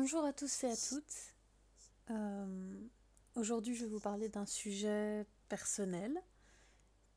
Bonjour 0.00 0.24
à 0.24 0.32
tous 0.32 0.62
et 0.62 0.70
à 0.70 0.76
toutes. 0.76 1.34
Euh, 2.10 2.86
Aujourd'hui, 3.34 3.74
je 3.74 3.84
vais 3.84 3.90
vous 3.90 3.98
parler 3.98 4.28
d'un 4.28 4.46
sujet 4.46 5.26
personnel 5.48 6.16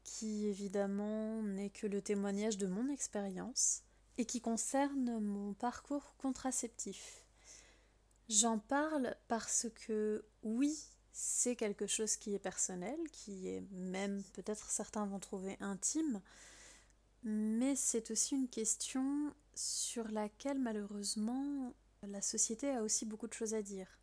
qui 0.04 0.48
évidemment 0.48 1.44
n'est 1.44 1.70
que 1.70 1.86
le 1.86 2.02
témoignage 2.02 2.58
de 2.58 2.66
mon 2.66 2.90
expérience 2.90 3.84
et 4.18 4.26
qui 4.26 4.42
concerne 4.42 5.20
mon 5.20 5.54
parcours 5.54 6.16
contraceptif. 6.18 7.24
J'en 8.30 8.58
parle 8.58 9.16
parce 9.28 9.68
que 9.86 10.26
oui, 10.42 10.76
c'est 11.12 11.56
quelque 11.56 11.86
chose 11.86 12.16
qui 12.16 12.34
est 12.34 12.40
personnel, 12.40 12.98
qui 13.12 13.48
est 13.48 13.62
même 13.74 14.24
peut-être 14.34 14.72
certains 14.72 15.06
vont 15.06 15.20
trouver 15.20 15.56
intime, 15.60 16.20
mais 17.22 17.76
c'est 17.76 18.10
aussi 18.10 18.34
une 18.34 18.50
question 18.50 19.36
sur 19.54 20.08
laquelle 20.08 20.58
malheureusement 20.58 21.76
la 22.08 22.22
société 22.22 22.72
a 22.72 22.82
aussi 22.82 23.06
beaucoup 23.06 23.28
de 23.28 23.34
choses 23.34 23.54
à 23.54 23.62
dire. 23.62 24.00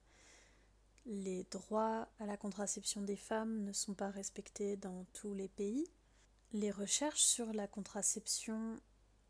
Les 1.06 1.44
droits 1.50 2.08
à 2.18 2.26
la 2.26 2.36
contraception 2.36 3.02
des 3.02 3.16
femmes 3.16 3.64
ne 3.64 3.72
sont 3.72 3.94
pas 3.94 4.10
respectés 4.10 4.76
dans 4.76 5.04
tous 5.14 5.34
les 5.34 5.48
pays. 5.48 5.86
Les 6.52 6.70
recherches 6.70 7.22
sur 7.22 7.52
la 7.52 7.66
contraception 7.66 8.80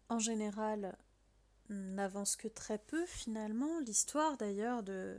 en 0.08 0.18
général 0.18 0.96
n'avancent 1.70 2.36
que 2.36 2.48
très 2.48 2.78
peu 2.78 3.06
finalement. 3.06 3.80
L'histoire 3.80 4.36
d'ailleurs 4.36 4.82
de, 4.82 5.16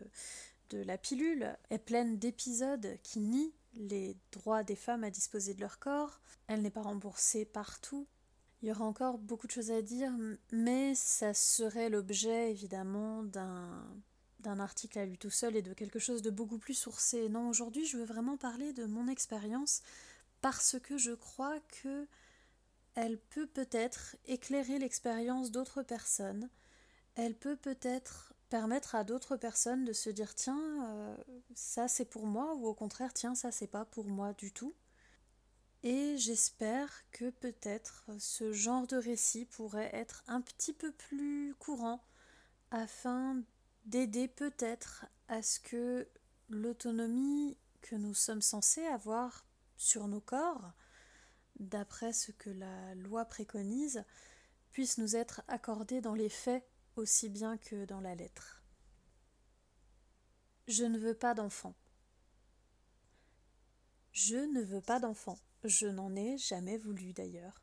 la 0.72 0.98
pilule 0.98 1.58
est 1.70 1.80
pleine 1.80 2.20
d'épisodes 2.20 2.98
qui 3.04 3.20
nient 3.20 3.54
les 3.76 4.18
droits 4.32 4.64
des 4.64 4.76
femmes 4.76 5.04
à 5.04 5.12
disposer 5.12 5.54
de 5.54 5.62
leur 5.62 5.80
corps. 5.80 6.20
Elle 6.48 6.62
n'est 6.62 6.70
pas 6.70 6.82
remboursée 6.82 7.46
partout. 7.46 8.08
Il 8.62 8.68
y 8.68 8.72
aura 8.72 8.86
encore 8.86 9.18
beaucoup 9.18 9.48
de 9.48 9.52
choses 9.52 9.72
à 9.72 9.82
dire, 9.82 10.12
mais 10.52 10.94
ça 10.96 11.34
serait 11.34 11.90
l'objet 11.90 12.52
évidemment 12.52 13.24
d'un 13.24 13.84
d'un 14.40 14.60
article 14.60 15.00
à 15.00 15.06
lui 15.06 15.18
tout 15.18 15.30
seul 15.30 15.56
et 15.58 15.62
de 15.62 15.74
quelque 15.74 16.00
chose 16.00 16.22
de 16.22 16.30
beaucoup 16.30 16.58
plus 16.60 16.74
sourcé. 16.74 17.28
Non, 17.30 17.50
aujourd'hui, 17.50 17.86
je 17.86 17.98
veux 17.98 18.06
vraiment 18.06 18.38
parler 18.38 18.74
de 18.74 18.86
mon 18.86 19.08
expérience 19.08 19.82
parce 20.42 20.78
que 20.80 20.98
je 20.98 21.12
crois 21.12 21.60
que 21.84 22.08
elle 22.96 23.18
peut 23.18 23.48
peut-être 23.48 24.16
éclairer 24.26 24.80
l'expérience 24.80 25.52
d'autres 25.52 25.84
personnes. 25.84 26.50
Elle 27.16 27.36
peut 27.36 27.56
peut-être 27.58 28.34
permettre 28.50 28.96
à 28.96 29.04
d'autres 29.04 29.38
personnes 29.38 29.86
de 29.86 29.94
se 29.94 30.10
dire 30.10 30.36
tiens, 30.36 30.60
euh, 30.88 31.18
ça 31.54 31.88
c'est 31.88 32.06
pour 32.06 32.26
moi 32.26 32.56
ou 32.56 32.68
au 32.68 32.74
contraire 32.74 33.14
tiens, 33.14 33.36
ça 33.36 33.52
c'est 33.52 33.68
pas 33.68 33.86
pour 33.86 34.08
moi 34.08 34.34
du 34.34 34.52
tout. 34.52 34.74
Et 35.84 36.18
j'espère 36.18 36.90
que 37.12 37.30
peut-être 37.30 38.10
ce 38.20 38.52
genre 38.52 38.86
de 38.86 38.98
récit 38.98 39.46
pourrait 39.46 39.90
être 39.94 40.24
un 40.28 40.42
petit 40.42 40.74
peu 40.74 40.92
plus 40.92 41.56
courant 41.58 42.04
afin 42.72 43.42
d'aider 43.86 44.28
peut-être 44.28 45.06
à 45.30 45.42
ce 45.42 45.60
que 45.60 46.08
l'autonomie 46.50 47.58
que 47.82 47.96
nous 47.96 48.14
sommes 48.14 48.42
censés 48.42 48.86
avoir 48.86 49.46
sur 49.78 50.10
nos 50.10 50.20
corps, 50.20 50.74
d'après 51.60 52.12
ce 52.12 52.34
que 52.34 52.50
la 52.50 52.94
loi 52.96 53.24
préconise, 53.24 54.04
puisse 54.72 54.98
nous 54.98 55.16
être 55.16 55.42
accordée 55.48 56.02
dans 56.02 56.14
les 56.14 56.30
faits 56.30 56.68
aussi 56.98 57.30
bien 57.30 57.58
que 57.58 57.86
dans 57.86 58.02
la 58.02 58.16
lettre. 58.16 58.62
Je 60.68 60.84
ne 60.84 61.00
veux 61.00 61.16
pas 61.16 61.34
d'enfant. 61.34 61.74
Je 64.12 64.36
ne 64.36 64.62
veux 64.62 64.82
pas 64.82 65.00
d'enfant. 65.00 65.40
Je 65.64 65.88
n'en 65.88 66.16
ai 66.16 66.38
jamais 66.38 66.78
voulu 66.78 67.14
d'ailleurs. 67.14 67.62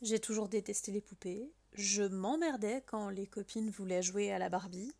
J'ai 0.00 0.18
toujours 0.18 0.48
détesté 0.48 0.92
les 0.92 1.00
poupées. 1.00 1.52
Je 1.74 2.02
m'emmerdais 2.02 2.82
quand 2.86 3.10
les 3.10 3.26
copines 3.26 3.70
voulaient 3.70 4.02
jouer 4.02 4.32
à 4.32 4.38
la 4.38 4.48
Barbie. 4.48 4.92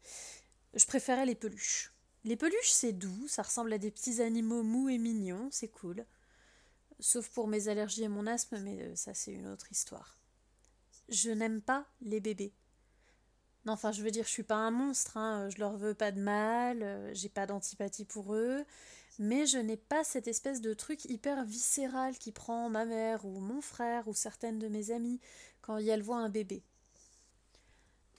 Je 0.74 0.84
préférais 0.86 1.26
les 1.26 1.34
peluches. 1.34 1.92
Les 2.24 2.36
peluches, 2.36 2.70
c'est 2.70 2.92
doux, 2.92 3.28
ça 3.28 3.42
ressemble 3.42 3.72
à 3.72 3.78
des 3.78 3.90
petits 3.90 4.20
animaux 4.20 4.62
mous 4.62 4.88
et 4.88 4.98
mignons, 4.98 5.48
c'est 5.50 5.68
cool. 5.68 6.04
Sauf 7.00 7.30
pour 7.30 7.46
mes 7.46 7.68
allergies 7.68 8.02
et 8.02 8.08
mon 8.08 8.26
asthme, 8.26 8.58
mais 8.58 8.82
euh, 8.82 8.96
ça, 8.96 9.14
c'est 9.14 9.32
une 9.32 9.46
autre 9.46 9.70
histoire. 9.70 10.18
Je 11.08 11.30
n'aime 11.30 11.62
pas 11.62 11.86
les 12.02 12.20
bébés. 12.20 12.52
Non, 13.64 13.74
enfin, 13.74 13.92
je 13.92 14.02
veux 14.02 14.10
dire, 14.10 14.24
je 14.24 14.30
suis 14.30 14.42
pas 14.42 14.56
un 14.56 14.70
monstre, 14.70 15.16
hein, 15.16 15.48
je 15.48 15.58
leur 15.58 15.76
veux 15.76 15.94
pas 15.94 16.10
de 16.10 16.20
mal, 16.20 16.82
euh, 16.82 17.14
j'ai 17.14 17.28
pas 17.28 17.46
d'antipathie 17.46 18.04
pour 18.04 18.34
eux, 18.34 18.64
mais 19.18 19.46
je 19.46 19.58
n'ai 19.58 19.76
pas 19.76 20.04
cette 20.04 20.28
espèce 20.28 20.60
de 20.60 20.74
truc 20.74 21.04
hyper 21.06 21.44
viscéral 21.44 22.16
qui 22.18 22.32
prend 22.32 22.68
ma 22.70 22.84
mère 22.84 23.24
ou 23.24 23.40
mon 23.40 23.60
frère 23.60 24.08
ou 24.08 24.14
certaines 24.14 24.58
de 24.58 24.68
mes 24.68 24.90
amies 24.90 25.20
quand 25.60 25.78
elles 25.78 26.02
voient 26.02 26.18
un 26.18 26.28
bébé. 26.28 26.62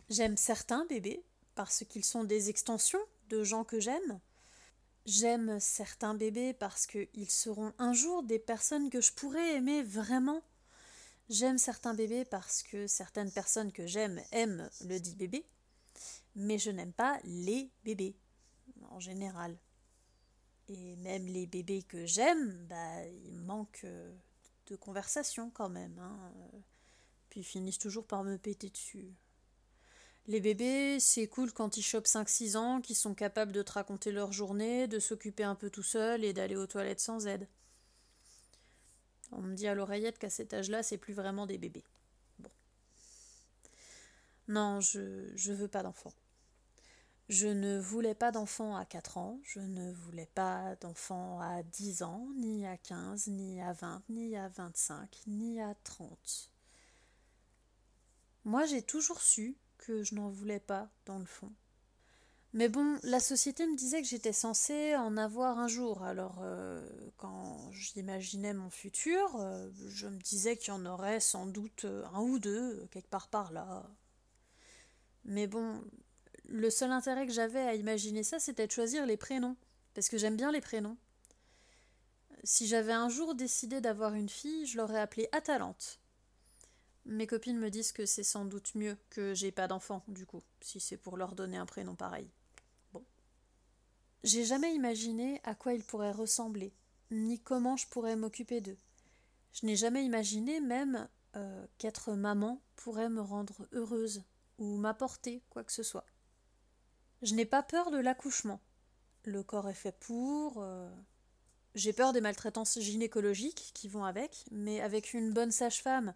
J'aime 0.10 0.38
certains 0.38 0.86
bébés, 0.86 1.24
parce 1.60 1.84
qu'ils 1.84 2.06
sont 2.06 2.24
des 2.24 2.50
extensions 2.50 3.02
de 3.28 3.44
gens 3.44 3.66
que 3.66 3.82
j'aime. 3.82 4.22
J'aime 5.06 5.60
certains 5.60 6.14
bébés 6.14 6.54
parce 6.54 6.88
qu'ils 6.88 7.30
seront 7.30 7.74
un 7.80 7.92
jour 7.92 8.24
des 8.24 8.40
personnes 8.40 8.90
que 8.90 9.02
je 9.02 9.12
pourrais 9.12 9.56
aimer 9.56 9.84
vraiment. 9.84 10.42
J'aime 11.30 11.58
certains 11.58 11.94
bébés 11.94 12.24
parce 12.24 12.64
que 12.64 12.88
certaines 12.88 13.32
personnes 13.32 13.74
que 13.74 13.86
j'aime 13.86 14.22
aiment 14.32 14.70
le 14.86 15.00
dit 15.00 15.16
bébé. 15.16 15.46
Mais 16.36 16.58
je 16.58 16.72
n'aime 16.72 16.94
pas 16.94 17.20
les 17.26 17.70
bébés, 17.84 18.16
en 18.90 19.02
général. 19.02 19.58
Et 20.70 20.96
même 20.98 21.26
les 21.26 21.48
bébés 21.48 21.84
que 21.84 22.06
j'aime, 22.06 22.66
bah, 22.68 23.06
il 23.26 23.42
manque 23.42 23.86
de 24.68 24.76
conversation 24.76 25.50
quand 25.50 25.70
même. 25.70 25.98
Hein. 26.00 26.32
Puis 27.30 27.42
ils 27.42 27.46
finissent 27.46 27.80
toujours 27.80 28.06
par 28.06 28.24
me 28.24 28.38
péter 28.38 28.70
dessus. 28.70 29.14
Les 30.28 30.42
bébés, 30.42 31.00
c'est 31.00 31.28
cool 31.28 31.52
quand 31.52 31.78
ils 31.78 31.82
chopent 31.82 32.06
5-6 32.06 32.56
ans, 32.56 32.82
qu'ils 32.82 32.96
sont 32.96 33.16
capables 33.16 33.52
de 33.52 33.64
te 33.64 33.72
raconter 33.72 34.12
leur 34.12 34.32
journée, 34.32 34.88
de 34.88 35.00
s'occuper 35.00 35.44
un 35.44 35.56
peu 35.56 35.72
tout 35.72 35.84
seul 35.84 36.24
et 36.24 36.34
d'aller 36.34 36.56
aux 36.56 36.68
toilettes 36.68 37.00
sans 37.00 37.26
aide. 37.26 37.48
On 39.32 39.42
me 39.42 39.56
dit 39.56 39.68
à 39.68 39.74
l'oreillette 39.74 40.20
qu'à 40.20 40.30
cet 40.30 40.54
âge-là, 40.54 40.84
c'est 40.84 40.98
plus 40.98 41.14
vraiment 41.14 41.48
des 41.48 41.58
bébés. 41.58 41.84
Bon. 42.38 42.52
Non, 44.48 44.82
je, 44.82 45.32
je 45.36 45.52
veux 45.52 45.68
pas 45.68 45.82
d'enfant. 45.82 46.14
Je 47.30 47.48
ne 47.48 47.78
voulais 47.78 48.16
pas 48.16 48.32
d'enfant 48.32 48.76
à 48.76 48.86
4 48.86 49.18
ans, 49.18 49.40
je 49.44 49.60
ne 49.60 49.94
voulais 49.94 50.26
pas 50.34 50.76
d'enfant 50.78 51.40
à 51.40 51.62
10 51.62 52.02
ans, 52.02 52.28
ni 52.36 52.66
à 52.66 52.76
15, 52.76 53.28
ni 53.28 53.62
à 53.62 53.72
20, 53.72 54.02
ni 54.10 54.36
à 54.36 54.48
25, 54.48 55.08
ni 55.28 55.62
à 55.62 55.76
30. 55.84 56.50
Moi, 58.46 58.66
j'ai 58.66 58.82
toujours 58.82 59.22
su 59.22 59.56
que 59.78 60.02
je 60.02 60.16
n'en 60.16 60.30
voulais 60.30 60.60
pas, 60.60 60.90
dans 61.06 61.20
le 61.20 61.26
fond. 61.26 61.52
Mais 62.54 62.68
bon, 62.68 62.98
la 63.04 63.20
société 63.20 63.68
me 63.68 63.76
disait 63.76 64.02
que 64.02 64.08
j'étais 64.08 64.34
censée 64.34 64.96
en 64.96 65.16
avoir 65.16 65.60
un 65.60 65.68
jour. 65.68 66.02
Alors, 66.02 66.40
euh, 66.42 66.84
quand 67.18 67.72
j'imaginais 67.74 68.56
mon 68.56 68.72
futur, 68.72 69.36
euh, 69.36 69.70
je 69.90 70.08
me 70.08 70.18
disais 70.18 70.58
qu'il 70.58 70.74
y 70.74 70.76
en 70.76 70.84
aurait 70.88 71.20
sans 71.20 71.46
doute 71.46 71.86
un 72.12 72.22
ou 72.22 72.40
deux, 72.40 72.88
quelque 72.90 73.10
part 73.10 73.28
par 73.28 73.52
là. 73.52 73.88
Mais 75.26 75.46
bon, 75.46 75.80
le 76.50 76.70
seul 76.70 76.92
intérêt 76.92 77.28
que 77.28 77.34
j'avais 77.34 77.62
à 77.62 77.76
imaginer 77.76 78.24
ça, 78.24 78.40
c'était 78.40 78.68
de 78.68 78.72
choisir 78.72 79.06
les 79.06 79.18
prénoms. 79.18 79.56
Parce 79.94 80.10
que 80.10 80.18
j'aime 80.18 80.36
bien 80.36 80.52
les 80.52 80.62
prénoms. 80.62 80.98
Si 82.44 82.68
j'avais 82.68 82.94
un 82.94 83.10
jour 83.10 83.36
décidé 83.36 83.82
d'avoir 83.82 84.14
une 84.14 84.30
fille, 84.30 84.66
je 84.66 84.78
l'aurais 84.78 85.00
appelée 85.00 85.30
Atalante. 85.32 86.00
Mes 87.06 87.28
copines 87.28 87.60
me 87.60 87.70
disent 87.70 87.92
que 87.92 88.06
c'est 88.06 88.24
sans 88.24 88.46
doute 88.46 88.76
mieux 88.76 88.98
que 89.10 89.34
j'ai 89.34 89.52
pas 89.52 89.68
d'enfant, 89.68 90.04
du 90.08 90.26
coup, 90.26 90.42
si 90.62 90.80
c'est 90.80 90.98
pour 90.98 91.18
leur 91.18 91.36
donner 91.36 91.58
un 91.58 91.66
prénom 91.66 91.96
pareil. 91.96 92.30
Bon. 92.94 93.04
J'ai 94.24 94.46
jamais 94.46 94.74
imaginé 94.74 95.42
à 95.44 95.56
quoi 95.56 95.74
ils 95.74 95.84
pourraient 95.84 96.12
ressembler, 96.12 96.74
ni 97.12 97.40
comment 97.40 97.78
je 97.78 97.88
pourrais 97.88 98.16
m'occuper 98.16 98.62
d'eux. 98.62 98.78
Je 99.54 99.66
n'ai 99.66 99.76
jamais 99.76 100.06
imaginé 100.06 100.62
même 100.62 101.08
euh, 101.36 101.66
qu'être 101.78 102.14
maman 102.14 102.62
pourrait 102.76 103.10
me 103.10 103.22
rendre 103.22 103.68
heureuse 103.72 104.24
ou 104.58 104.78
m'apporter 104.78 105.42
quoi 105.50 105.64
que 105.64 105.72
ce 105.72 105.84
soit. 105.84 106.06
Je 107.22 107.36
n'ai 107.36 107.46
pas 107.46 107.64
peur 107.64 107.92
de 107.92 107.98
l'accouchement. 107.98 108.62
Le 109.26 109.44
corps 109.44 109.70
est 109.70 109.74
fait 109.74 109.98
pour. 110.00 110.62
Euh, 110.62 110.90
j'ai 111.76 111.94
peur 111.94 112.14
des 112.14 112.22
maltraitances 112.22 112.80
gynécologiques 112.80 113.72
qui 113.74 113.88
vont 113.88 114.06
avec, 114.06 114.46
mais 114.52 114.82
avec 114.82 115.14
une 115.14 115.34
bonne 115.34 115.52
sage-femme 115.52 116.14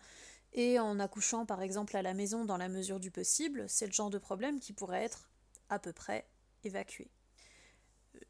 et 0.54 0.80
en 0.80 1.00
accouchant 1.00 1.46
par 1.46 1.62
exemple 1.62 1.98
à 1.98 2.02
la 2.02 2.14
maison 2.14 2.46
dans 2.46 2.58
la 2.58 2.70
mesure 2.70 3.00
du 3.00 3.12
possible, 3.12 3.66
c'est 3.68 3.88
le 3.88 3.92
genre 3.92 4.10
de 4.10 4.18
problème 4.18 4.60
qui 4.60 4.74
pourrait 4.74 5.04
être 5.04 5.30
à 5.70 5.80
peu 5.80 5.94
près 5.94 6.28
évacué. 6.64 7.10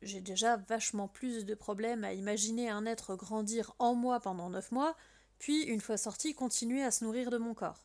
J'ai 0.02 0.22
déjà 0.22 0.58
vachement 0.58 1.08
plus 1.08 1.46
de 1.46 1.56
problèmes 1.56 2.04
à 2.04 2.14
imaginer 2.14 2.70
un 2.70 2.86
être 2.86 3.16
grandir 3.16 3.74
en 3.80 3.96
moi 3.96 4.20
pendant 4.20 4.50
neuf 4.50 4.72
mois, 4.72 4.96
puis 5.40 5.64
une 5.64 5.82
fois 5.82 5.98
sorti 5.98 6.34
continuer 6.34 6.84
à 6.84 6.92
se 6.92 7.04
nourrir 7.04 7.30
de 7.30 7.38
mon 7.38 7.54
corps. 7.54 7.84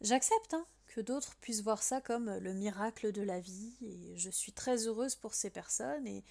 J'accepte 0.00 0.54
hein, 0.54 0.66
d'autres 1.00 1.36
puissent 1.36 1.62
voir 1.62 1.82
ça 1.82 2.00
comme 2.00 2.36
le 2.38 2.52
miracle 2.54 3.12
de 3.12 3.22
la 3.22 3.40
vie, 3.40 3.74
et 3.82 4.16
je 4.16 4.30
suis 4.30 4.52
très 4.52 4.86
heureuse 4.86 5.14
pour 5.14 5.34
ces 5.34 5.50
personnes, 5.50 6.06
et, 6.06 6.24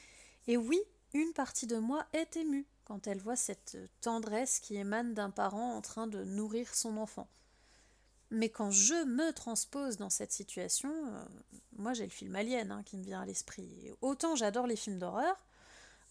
et 0.47 0.57
oui, 0.57 0.79
une 1.13 1.33
partie 1.33 1.67
de 1.67 1.77
moi 1.77 2.05
est 2.13 2.37
émue 2.37 2.67
quand 2.83 3.07
elle 3.07 3.19
voit 3.19 3.35
cette 3.35 3.77
tendresse 4.01 4.59
qui 4.59 4.75
émane 4.75 5.13
d'un 5.13 5.29
parent 5.29 5.73
en 5.73 5.81
train 5.81 6.07
de 6.07 6.23
nourrir 6.23 6.73
son 6.73 6.97
enfant. 6.97 7.27
Mais 8.29 8.49
quand 8.49 8.71
je 8.71 9.05
me 9.05 9.31
transpose 9.31 9.97
dans 9.97 10.09
cette 10.09 10.33
situation, 10.33 10.91
euh, 10.91 11.25
moi 11.77 11.93
j'ai 11.93 12.03
le 12.03 12.09
film 12.09 12.35
Alien 12.35 12.71
hein, 12.71 12.83
qui 12.83 12.97
me 12.97 13.03
vient 13.03 13.21
à 13.21 13.25
l'esprit. 13.25 13.89
Autant 14.01 14.35
j'adore 14.35 14.67
les 14.67 14.75
films 14.75 14.99
d'horreur, 14.99 15.35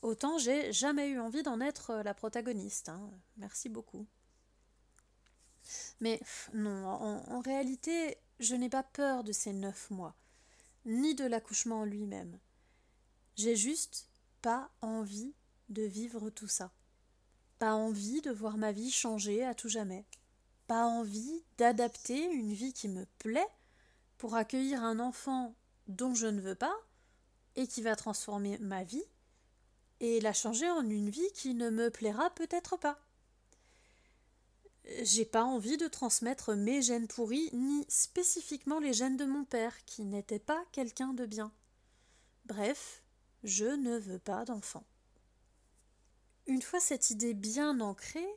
autant 0.03 0.38
j'ai 0.38 0.73
jamais 0.73 1.08
eu 1.08 1.20
envie 1.20 1.43
d'en 1.43 1.61
être 1.61 1.91
euh, 1.91 2.03
la 2.03 2.14
protagoniste. 2.14 2.88
Hein. 2.88 3.11
Merci 3.37 3.69
beaucoup. 3.69 4.06
Mais 6.00 6.20
non, 6.55 6.87
en, 6.87 7.41
réalité, 7.41 8.19
je 8.38 8.55
n'ai 8.55 8.69
pas 8.69 8.83
peur 8.83 9.25
de 9.25 9.33
ces 9.33 9.53
neuf 9.53 9.91
mois, 9.91 10.15
ni 10.85 11.15
de 11.15 11.25
l'accouchement 11.25 11.81
en 11.81 11.85
lui-même. 11.85 12.38
J'ai 13.37 13.56
juste 13.56 14.09
pas 14.43 14.71
envie 14.81 15.35
de 15.69 15.83
vivre 15.83 16.31
tout 16.31 16.49
ça. 16.49 16.73
Pas 17.59 17.75
envie 17.75 18.21
de 18.21 18.31
voir 18.31 18.56
ma 18.56 18.73
vie 18.73 18.91
changer 18.91 19.44
à 19.44 19.55
tout 19.55 19.69
jamais. 19.69 20.06
Pas 20.67 20.87
envie 20.87 21.43
d'adapter 21.59 22.25
une 22.25 22.53
vie 22.53 22.73
qui 22.73 22.88
me 22.88 23.06
plaît 23.19 23.49
pour 24.19 24.35
accueillir 24.35 24.82
un 24.82 25.00
enfant 25.00 25.55
dont 25.89 26.15
je 26.15 26.27
ne 26.27 26.41
veux 26.41 26.55
pas 26.55 26.77
et 27.55 27.67
qui 27.67 27.82
va 27.82 27.97
transformer 27.97 28.59
ma 28.59 28.85
vie 28.85 29.05
et 30.00 30.21
la 30.21 30.32
changer 30.32 30.71
en 30.71 30.89
une 30.89 31.11
vie 31.11 31.32
qui 31.35 31.55
ne 31.55 31.71
me 31.71 31.91
plaira 31.91 32.31
peut-être 32.31 32.77
pas. 32.77 32.99
J'ai 35.03 35.25
pas 35.25 35.43
envie 35.43 35.77
de 35.77 35.88
transmettre 35.88 36.55
mes 36.55 36.81
gènes 36.81 37.09
pourris, 37.09 37.50
ni 37.53 37.85
spécifiquement 37.88 38.79
les 38.79 38.93
gènes 38.93 39.17
de 39.17 39.25
mon 39.25 39.44
père, 39.44 39.85
qui 39.85 40.05
n'était 40.05 40.38
pas 40.38 40.65
quelqu'un 40.73 41.12
de 41.12 41.27
bien. 41.27 41.53
Bref, 42.44 43.03
je 43.43 43.65
ne 43.65 43.99
veux 43.99 44.21
pas 44.21 44.44
d'enfant. 44.44 44.85
Une 46.47 46.62
fois 46.62 46.79
cette 46.79 47.11
idée 47.11 47.35
bien 47.35 47.81
ancrée, 47.81 48.29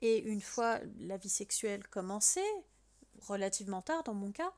et 0.00 0.18
une 0.18 0.40
fois 0.40 0.80
la 0.98 1.18
vie 1.18 1.28
sexuelle 1.28 1.86
commencée, 1.88 2.40
relativement 3.20 3.82
tard 3.82 4.02
dans 4.04 4.14
mon 4.14 4.32
cas, 4.32 4.52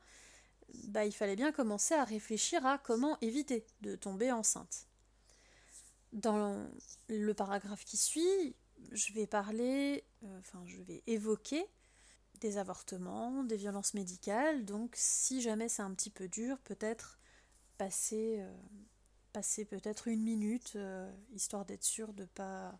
bah, 0.85 1.05
il 1.05 1.11
fallait 1.11 1.35
bien 1.35 1.51
commencer 1.51 1.95
à 1.95 2.03
réfléchir 2.03 2.65
à 2.65 2.77
comment 2.77 3.17
éviter 3.21 3.65
de 3.81 3.95
tomber 3.95 4.31
enceinte. 4.31 4.87
Dans 6.13 6.69
le 7.07 7.33
paragraphe 7.33 7.83
qui 7.85 7.97
suit, 7.97 8.55
je 8.91 9.13
vais 9.13 9.27
parler, 9.27 10.03
enfin 10.39 10.63
je 10.65 10.81
vais 10.81 11.03
évoquer 11.07 11.65
des 12.41 12.57
avortements, 12.57 13.43
des 13.43 13.57
violences 13.57 13.93
médicales, 13.93 14.65
donc 14.65 14.93
si 14.95 15.41
jamais 15.41 15.69
c'est 15.69 15.81
un 15.81 15.93
petit 15.93 16.09
peu 16.09 16.27
dur, 16.27 16.57
peut-être 16.59 17.19
passer, 17.77 18.37
euh, 18.39 18.53
passer 19.33 19.65
peut-être 19.65 20.07
une 20.07 20.21
minute, 20.23 20.73
euh, 20.75 21.11
histoire 21.33 21.65
d'être 21.65 21.83
sûr 21.83 22.13
de 22.13 22.25
pas 22.25 22.79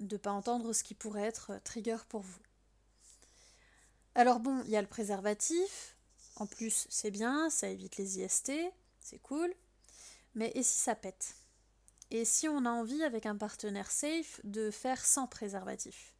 de 0.00 0.16
pas 0.16 0.32
entendre 0.32 0.72
ce 0.72 0.82
qui 0.84 0.94
pourrait 0.94 1.22
être 1.24 1.60
trigger 1.64 1.98
pour 2.08 2.20
vous. 2.22 2.40
Alors 4.14 4.40
bon, 4.40 4.62
il 4.64 4.70
y 4.70 4.76
a 4.76 4.82
le 4.82 4.88
préservatif, 4.88 5.96
en 6.36 6.46
plus 6.46 6.86
c'est 6.90 7.10
bien, 7.10 7.50
ça 7.50 7.68
évite 7.68 7.96
les 7.96 8.18
IST, 8.18 8.52
c'est 9.00 9.18
cool, 9.20 9.52
mais 10.34 10.52
et 10.54 10.62
si 10.62 10.78
ça 10.78 10.94
pète? 10.94 11.36
Et 12.10 12.24
si 12.24 12.48
on 12.48 12.64
a 12.66 12.70
envie, 12.70 13.02
avec 13.04 13.26
un 13.26 13.36
partenaire 13.36 13.90
safe, 13.90 14.40
de 14.44 14.70
faire 14.70 15.04
sans 15.04 15.26
préservatif? 15.26 16.13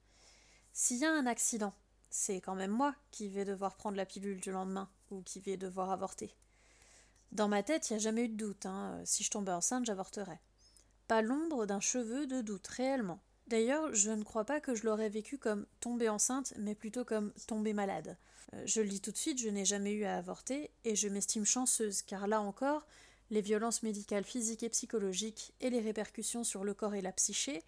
S'il 0.77 0.99
y 0.99 1.05
a 1.05 1.13
un 1.13 1.27
accident, 1.27 1.73
c'est 2.11 2.41
quand 2.41 2.57
même 2.57 2.73
moi 2.73 2.97
qui 3.13 3.29
vais 3.29 3.45
devoir 3.45 3.77
prendre 3.77 3.97
la 3.97 4.05
pilule 4.05 4.41
du 4.41 4.51
lendemain 4.51 4.91
ou 5.13 5.23
qui 5.23 5.39
vais 5.39 5.57
devoir 5.57 5.93
avorter. 5.93 6.35
Dans 7.31 7.47
ma 7.47 7.63
tête, 7.63 7.89
il 7.89 7.93
n'y 7.93 7.99
a 7.99 8.03
jamais 8.03 8.25
eu 8.25 8.29
de 8.29 8.37
doute. 8.37 8.67
Hein. 8.67 9.01
Si 9.05 9.23
je 9.23 9.31
tombais 9.31 9.53
enceinte, 9.53 9.85
j'avorterais. 9.85 10.41
Pas 11.07 11.23
l'ombre 11.23 11.65
d'un 11.67 11.79
cheveu 11.79 12.27
de 12.27 12.41
doute, 12.41 12.67
réellement. 12.67 13.21
D'ailleurs, 13.47 13.95
je 13.95 14.11
ne 14.11 14.25
crois 14.25 14.45
pas 14.45 14.61
que 14.61 14.75
je 14.75 14.85
l'aurais 14.85 15.09
vécu 15.09 15.39
comme 15.39 15.65
tomber 15.79 16.09
enceinte, 16.09 16.55
mais 16.59 16.75
plutôt 16.75 17.05
comme 17.05 17.33
tomber 17.47 17.73
malade. 17.73 18.17
Euh, 18.55 18.63
je 18.67 18.81
le 18.81 18.89
dis 18.89 19.01
tout 19.01 19.13
de 19.13 19.17
suite, 19.17 19.41
je 19.41 19.51
n'ai 19.51 19.65
jamais 19.65 19.93
eu 19.93 20.03
à 20.03 20.17
avorter, 20.17 20.73
et 20.85 20.97
je 20.97 21.07
m'estime 21.07 21.45
chanceuse, 21.45 22.03
car 22.03 22.27
là 22.27 22.41
encore, 22.41 22.85
les 23.31 23.43
violences 23.43 23.85
médicales 23.85 24.25
physiques 24.25 24.65
et 24.65 24.71
psychologiques 24.71 25.55
et 25.61 25.71
les 25.71 25.81
répercussions 25.81 26.43
sur 26.43 26.65
le 26.65 26.75
corps 26.75 26.97
et 26.97 27.01
la 27.01 27.13
psyché, 27.13 27.63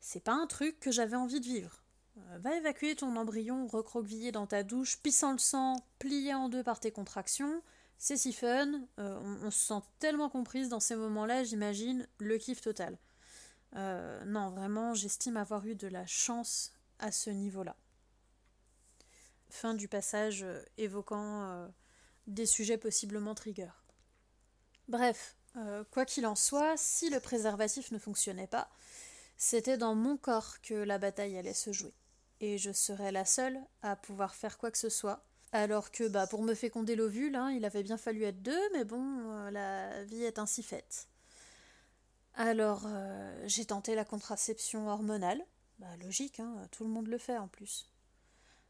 c'est 0.00 0.24
pas 0.24 0.34
un 0.34 0.48
truc 0.48 0.80
que 0.80 0.90
j'avais 0.90 1.16
envie 1.16 1.40
de 1.40 1.46
vivre. 1.46 1.84
Euh, 2.30 2.38
va 2.38 2.56
évacuer 2.56 2.94
ton 2.96 3.16
embryon 3.16 3.66
recroquevillé 3.66 4.32
dans 4.32 4.46
ta 4.46 4.62
douche, 4.62 4.98
pissant 4.98 5.32
le 5.32 5.38
sang, 5.38 5.84
plié 5.98 6.34
en 6.34 6.48
deux 6.48 6.62
par 6.62 6.80
tes 6.80 6.90
contractions. 6.90 7.62
C'est 7.98 8.16
si 8.16 8.32
fun, 8.32 8.82
euh, 8.98 9.38
on, 9.42 9.50
se 9.50 9.66
sent 9.66 9.82
tellement 9.98 10.28
comprise 10.28 10.68
dans 10.68 10.80
ces 10.80 10.96
moments-là, 10.96 11.44
j'imagine, 11.44 12.06
le 12.18 12.38
kiff 12.38 12.60
total. 12.60 12.96
Euh, 13.76 14.24
non, 14.24 14.50
vraiment, 14.50 14.94
j'estime 14.94 15.36
avoir 15.36 15.66
eu 15.66 15.74
de 15.74 15.88
la 15.88 16.06
chance 16.06 16.72
à 16.98 17.12
ce 17.12 17.30
niveau-là. 17.30 17.76
Fin 19.50 19.74
du 19.74 19.88
passage 19.88 20.44
évoquant 20.76 21.68
des 22.26 22.44
sujets 22.44 22.76
possiblement 22.76 23.34
trigger. 23.34 23.70
Bref, 24.88 25.36
quoi 25.90 26.04
qu'il 26.04 26.26
en 26.26 26.34
soit, 26.34 26.76
si 26.76 27.08
le 27.08 27.18
préservatif 27.18 27.90
ne 27.90 27.98
fonctionnait 27.98 28.46
pas, 28.46 28.68
c'était 29.38 29.78
dans 29.78 29.94
mon 29.94 30.18
corps 30.18 30.60
que 30.60 30.74
la 30.74 30.98
bataille 30.98 31.38
allait 31.38 31.54
se 31.54 31.72
jouer. 31.72 31.94
Et 32.40 32.58
je 32.58 32.72
serais 32.72 33.12
la 33.12 33.24
seule 33.24 33.58
à 33.82 33.96
pouvoir 33.96 34.34
faire 34.34 34.58
quoi 34.58 34.70
que 34.70 34.78
ce 34.78 34.88
soit. 34.88 35.24
Alors 35.52 35.90
que 35.90 36.06
bah, 36.08 36.26
pour 36.26 36.42
me 36.42 36.54
féconder 36.54 36.94
l'ovule, 36.94 37.34
hein, 37.34 37.50
il 37.50 37.64
avait 37.64 37.82
bien 37.82 37.96
fallu 37.96 38.24
être 38.24 38.42
deux, 38.42 38.72
mais 38.72 38.84
bon, 38.84 39.02
euh, 39.02 39.50
la 39.50 40.04
vie 40.04 40.22
est 40.24 40.38
ainsi 40.38 40.62
faite. 40.62 41.08
Alors 42.34 42.82
euh, 42.86 43.44
j'ai 43.46 43.64
tenté 43.64 43.94
la 43.94 44.04
contraception 44.04 44.88
hormonale. 44.88 45.42
Bah, 45.78 45.86
logique, 46.02 46.40
hein, 46.40 46.68
tout 46.70 46.84
le 46.84 46.90
monde 46.90 47.08
le 47.08 47.18
fait 47.18 47.38
en 47.38 47.48
plus. 47.48 47.90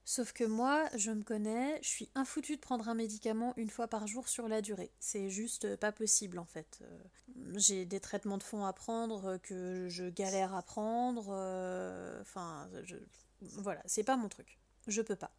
Sauf 0.04 0.32
que 0.32 0.44
moi, 0.44 0.88
je 0.96 1.10
me 1.10 1.22
connais, 1.22 1.78
je 1.82 1.88
suis 1.88 2.08
infoutu 2.14 2.56
de 2.56 2.60
prendre 2.62 2.88
un 2.88 2.94
médicament 2.94 3.52
une 3.58 3.68
fois 3.68 3.88
par 3.88 4.06
jour 4.06 4.26
sur 4.26 4.48
la 4.48 4.62
durée. 4.62 4.90
C'est 5.00 5.28
juste 5.28 5.76
pas 5.76 5.92
possible 5.92 6.38
en 6.38 6.46
fait. 6.46 6.78
Euh, 6.80 6.98
j'ai 7.56 7.84
des 7.84 8.00
traitements 8.00 8.38
de 8.38 8.42
fond 8.42 8.64
à 8.64 8.72
prendre 8.72 9.36
que 9.42 9.86
je 9.90 10.08
galère 10.08 10.54
à 10.54 10.62
prendre. 10.62 11.26
Euh, 11.30 12.22
enfin, 12.22 12.70
voilà, 13.40 13.82
c'est 13.86 14.04
pas 14.04 14.16
mon 14.16 14.28
truc. 14.28 14.58
Je 14.86 15.02
peux 15.02 15.16
pas. 15.16 15.30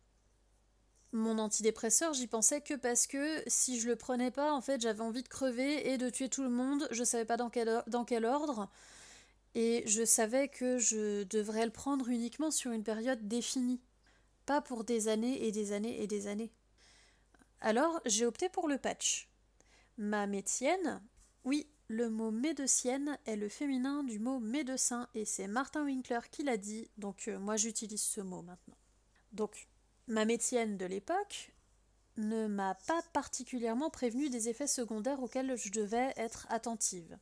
Mon 1.11 1.39
antidépresseur, 1.39 2.13
j'y 2.13 2.27
pensais 2.27 2.61
que 2.61 2.75
parce 2.75 3.07
que 3.07 3.43
si 3.47 3.79
je 3.79 3.87
le 3.87 3.95
prenais 3.95 4.29
pas, 4.29 4.53
en 4.53 4.61
fait, 4.61 4.79
j'avais 4.79 5.01
envie 5.01 5.23
de 5.23 5.27
crever 5.27 5.89
et 5.91 5.97
de 5.97 6.09
tuer 6.09 6.29
tout 6.29 6.43
le 6.43 6.49
monde. 6.49 6.87
Je 6.91 7.03
savais 7.03 7.25
pas 7.25 7.37
dans 7.37 7.49
quel, 7.49 8.25
ordre. 8.25 8.69
Et 9.55 9.83
je 9.87 10.05
savais 10.05 10.47
que 10.47 10.77
je 10.77 11.23
devrais 11.23 11.65
le 11.65 11.71
prendre 11.71 12.09
uniquement 12.09 12.51
sur 12.51 12.71
une 12.71 12.83
période 12.83 13.27
définie 13.27 13.81
pas 14.45 14.61
pour 14.61 14.83
des 14.83 15.09
années 15.09 15.45
et 15.45 15.51
des 15.51 15.73
années 15.73 16.01
et 16.01 16.07
des 16.07 16.25
années. 16.25 16.51
Alors 17.61 18.01
j'ai 18.05 18.25
opté 18.25 18.49
pour 18.49 18.67
le 18.67 18.79
patch. 18.79 19.29
Ma 19.99 20.25
médecienne, 20.25 21.01
oui, 21.43 21.67
le 21.89 22.07
mot 22.07 22.29
médecienne 22.29 23.17
est 23.25 23.35
le 23.35 23.49
féminin 23.49 24.03
du 24.03 24.19
mot 24.19 24.39
médecin 24.39 25.09
et 25.15 25.25
c'est 25.25 25.47
Martin 25.47 25.83
Winkler 25.83 26.19
qui 26.31 26.43
l'a 26.43 26.55
dit, 26.55 26.87
donc 26.97 27.27
euh, 27.27 27.39
moi 27.39 27.57
j'utilise 27.57 28.03
ce 28.03 28.21
mot 28.21 28.43
maintenant. 28.43 28.77
Donc 29.33 29.67
ma 30.07 30.23
médecienne 30.23 30.77
de 30.77 30.85
l'époque 30.85 31.51
ne 32.17 32.45
m'a 32.45 32.75
pas 32.75 33.01
particulièrement 33.11 33.89
prévenu 33.89 34.29
des 34.29 34.49
effets 34.49 34.67
secondaires 34.67 35.23
auxquels 35.23 35.57
je 35.57 35.71
devais 35.71 36.13
être 36.15 36.45
attentive. 36.49 37.17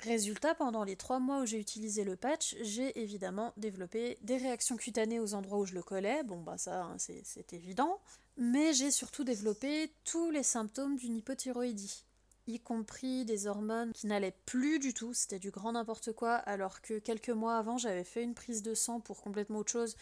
Résultat, 0.00 0.54
pendant 0.54 0.84
les 0.84 0.96
trois 0.96 1.18
mois 1.18 1.40
où 1.40 1.46
j'ai 1.46 1.58
utilisé 1.58 2.04
le 2.04 2.16
patch, 2.16 2.54
j'ai 2.60 3.00
évidemment 3.00 3.54
développé 3.56 4.18
des 4.20 4.36
réactions 4.36 4.76
cutanées 4.76 5.20
aux 5.20 5.32
endroits 5.34 5.58
où 5.58 5.66
je 5.66 5.74
le 5.74 5.82
collais, 5.82 6.22
bon 6.22 6.42
bah 6.42 6.58
ça 6.58 6.84
hein, 6.84 6.96
c'est 6.98 7.52
évident, 7.54 7.98
mais 8.36 8.74
j'ai 8.74 8.90
surtout 8.90 9.24
développé 9.24 9.90
tous 10.04 10.30
les 10.30 10.44
symptômes 10.44 10.96
d'une 10.96 11.16
hypothyroïdie, 11.16 12.04
y 12.48 12.58
compris 12.58 13.24
des 13.24 13.46
hormones 13.46 13.92
qui 13.92 14.06
n'allaient 14.06 14.34
plus 14.46 14.78
du 14.78 14.94
tout, 14.94 15.14
c'était 15.14 15.38
du 15.38 15.50
grand 15.50 15.72
n'importe 15.72 16.12
quoi, 16.12 16.34
alors 16.34 16.80
que 16.80 16.98
quelques 16.98 17.30
mois 17.30 17.58
avant 17.58 17.78
j'avais 17.78 18.04
fait 18.04 18.22
une 18.22 18.34
prise 18.34 18.62
de 18.62 18.74
sang 18.74 19.00
pour 19.00 19.22
complètement 19.22 19.58
autre 19.58 19.72
chose 19.72 19.96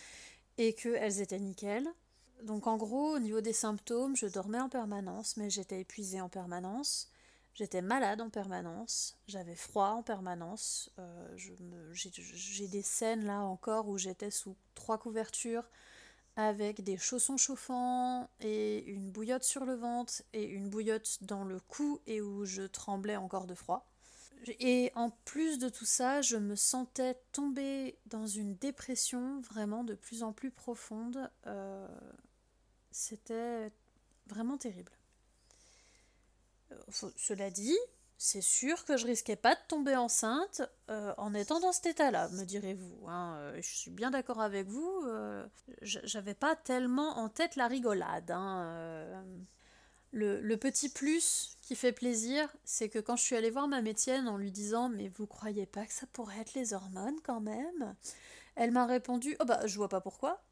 et 0.56 0.72
qu'elles 0.72 1.20
étaient 1.20 1.38
nickel. 1.38 1.86
Donc 2.42 2.66
en 2.66 2.76
gros, 2.76 3.14
au 3.14 3.18
niveau 3.18 3.40
des 3.40 3.52
symptômes, 3.52 4.16
je 4.16 4.26
dormais 4.26 4.60
en 4.60 4.68
permanence, 4.68 5.36
mais 5.36 5.50
j'étais 5.50 5.80
épuisée 5.80 6.20
en 6.20 6.28
permanence. 6.28 7.10
J'étais 7.54 7.80
malade 7.80 8.20
en 8.20 8.28
permanence, 8.28 9.16
j'avais 9.28 9.54
froid 9.54 9.88
en 9.88 10.02
permanence. 10.02 10.90
Euh, 10.98 11.34
j'ai 11.34 12.68
des 12.68 12.82
scènes 12.82 13.24
là 13.24 13.40
encore 13.40 13.88
où 13.88 13.96
j'étais 13.96 14.30
sous 14.30 14.54
trois 14.74 14.98
couvertures 14.98 15.64
avec 16.36 16.84
des 16.84 16.98
chaussons 16.98 17.38
chauffants 17.38 18.28
et 18.40 18.84
une 18.84 19.10
bouillotte 19.10 19.44
sur 19.44 19.64
le 19.64 19.74
ventre 19.74 20.22
et 20.34 20.44
une 20.44 20.68
bouillotte 20.68 21.18
dans 21.22 21.44
le 21.44 21.58
cou 21.60 22.00
et 22.06 22.20
où 22.20 22.44
je 22.44 22.62
tremblais 22.62 23.16
encore 23.16 23.46
de 23.46 23.54
froid. 23.54 23.88
Et 24.60 24.92
en 24.94 25.10
plus 25.24 25.58
de 25.58 25.68
tout 25.68 25.86
ça, 25.86 26.20
je 26.20 26.36
me 26.36 26.54
sentais 26.54 27.18
tomber 27.32 27.98
dans 28.06 28.26
une 28.26 28.54
dépression 28.54 29.40
vraiment 29.40 29.82
de 29.82 29.94
plus 29.94 30.22
en 30.22 30.32
plus 30.32 30.50
profonde. 30.50 31.30
Euh, 31.46 31.88
c'était 32.90 33.72
vraiment 34.26 34.58
terrible. 34.58 34.92
Euh, 36.72 37.10
cela 37.16 37.50
dit, 37.50 37.76
c'est 38.18 38.40
sûr 38.40 38.84
que 38.84 38.96
je 38.96 39.06
risquais 39.06 39.36
pas 39.36 39.54
de 39.54 39.60
tomber 39.68 39.94
enceinte 39.94 40.62
euh, 40.88 41.12
en 41.18 41.34
étant 41.34 41.60
dans 41.60 41.72
cet 41.72 41.86
état-là, 41.86 42.28
me 42.30 42.44
direz-vous. 42.44 43.06
Hein. 43.08 43.36
Euh, 43.38 43.60
je 43.60 43.76
suis 43.76 43.90
bien 43.90 44.10
d'accord 44.10 44.40
avec 44.40 44.68
vous. 44.68 45.02
Euh, 45.04 45.46
j'avais 45.82 46.34
pas 46.34 46.56
tellement 46.56 47.18
en 47.18 47.28
tête 47.28 47.56
la 47.56 47.66
rigolade. 47.66 48.30
Hein. 48.30 49.22
Le, 50.12 50.56
petit 50.56 50.88
plus 50.88 51.58
qui 51.60 51.76
fait 51.76 51.92
plaisir, 51.92 52.48
c'est 52.64 52.88
que 52.88 52.98
quand 52.98 53.16
je 53.16 53.22
suis 53.22 53.36
allée 53.36 53.50
voir 53.50 53.68
ma 53.68 53.82
médecine 53.82 54.28
en 54.28 54.38
lui 54.38 54.50
disant 54.50 54.88
Mais 54.88 55.08
vous 55.08 55.26
croyez 55.26 55.66
pas 55.66 55.84
que 55.84 55.92
ça 55.92 56.06
pourrait 56.12 56.40
être 56.40 56.54
les 56.54 56.72
hormones 56.72 57.20
quand 57.22 57.40
même? 57.40 57.94
Elle 58.54 58.70
m'a 58.70 58.86
répondu 58.86 59.36
Oh 59.40 59.44
bah, 59.44 59.66
je 59.66 59.76
vois 59.76 59.90
pas 59.90 60.00
pourquoi. 60.00 60.42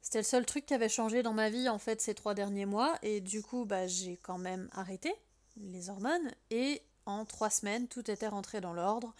C'était 0.00 0.18
le 0.18 0.24
seul 0.24 0.46
truc 0.46 0.64
qui 0.64 0.72
avait 0.72 0.88
changé 0.88 1.22
dans 1.22 1.34
ma 1.34 1.50
vie 1.50 1.68
en 1.68 1.78
fait 1.78 2.00
ces 2.00 2.14
trois 2.14 2.34
derniers 2.34 2.66
mois, 2.66 2.96
et 3.02 3.20
du 3.20 3.42
coup, 3.42 3.66
bah, 3.66 3.86
j'ai 3.86 4.16
quand 4.16 4.38
même 4.38 4.70
arrêté 4.72 5.14
les 5.56 5.90
hormones 5.90 6.32
et 6.50 6.82
en 7.06 7.24
trois 7.24 7.50
semaines, 7.50 7.88
tout 7.88 8.10
était 8.10 8.28
rentré 8.28 8.60
dans 8.60 8.72
l'ordre. 8.72 9.14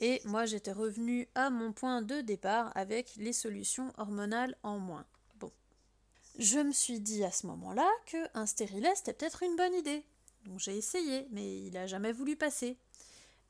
Et 0.00 0.20
moi, 0.24 0.44
j'étais 0.44 0.72
revenue 0.72 1.28
à 1.34 1.50
mon 1.50 1.72
point 1.72 2.02
de 2.02 2.20
départ 2.20 2.72
avec 2.74 3.14
les 3.16 3.32
solutions 3.32 3.92
hormonales 3.96 4.56
en 4.62 4.78
moins. 4.78 5.06
Bon. 5.38 5.52
Je 6.38 6.58
me 6.58 6.72
suis 6.72 7.00
dit 7.00 7.24
à 7.24 7.30
ce 7.30 7.46
moment-là 7.46 7.88
qu'un 8.06 8.46
stérilet, 8.46 8.92
c'était 8.96 9.12
peut-être 9.12 9.42
une 9.42 9.56
bonne 9.56 9.74
idée. 9.74 10.04
Donc 10.46 10.58
j'ai 10.58 10.76
essayé, 10.76 11.26
mais 11.30 11.58
il 11.60 11.72
n'a 11.72 11.86
jamais 11.86 12.12
voulu 12.12 12.36
passer. 12.36 12.76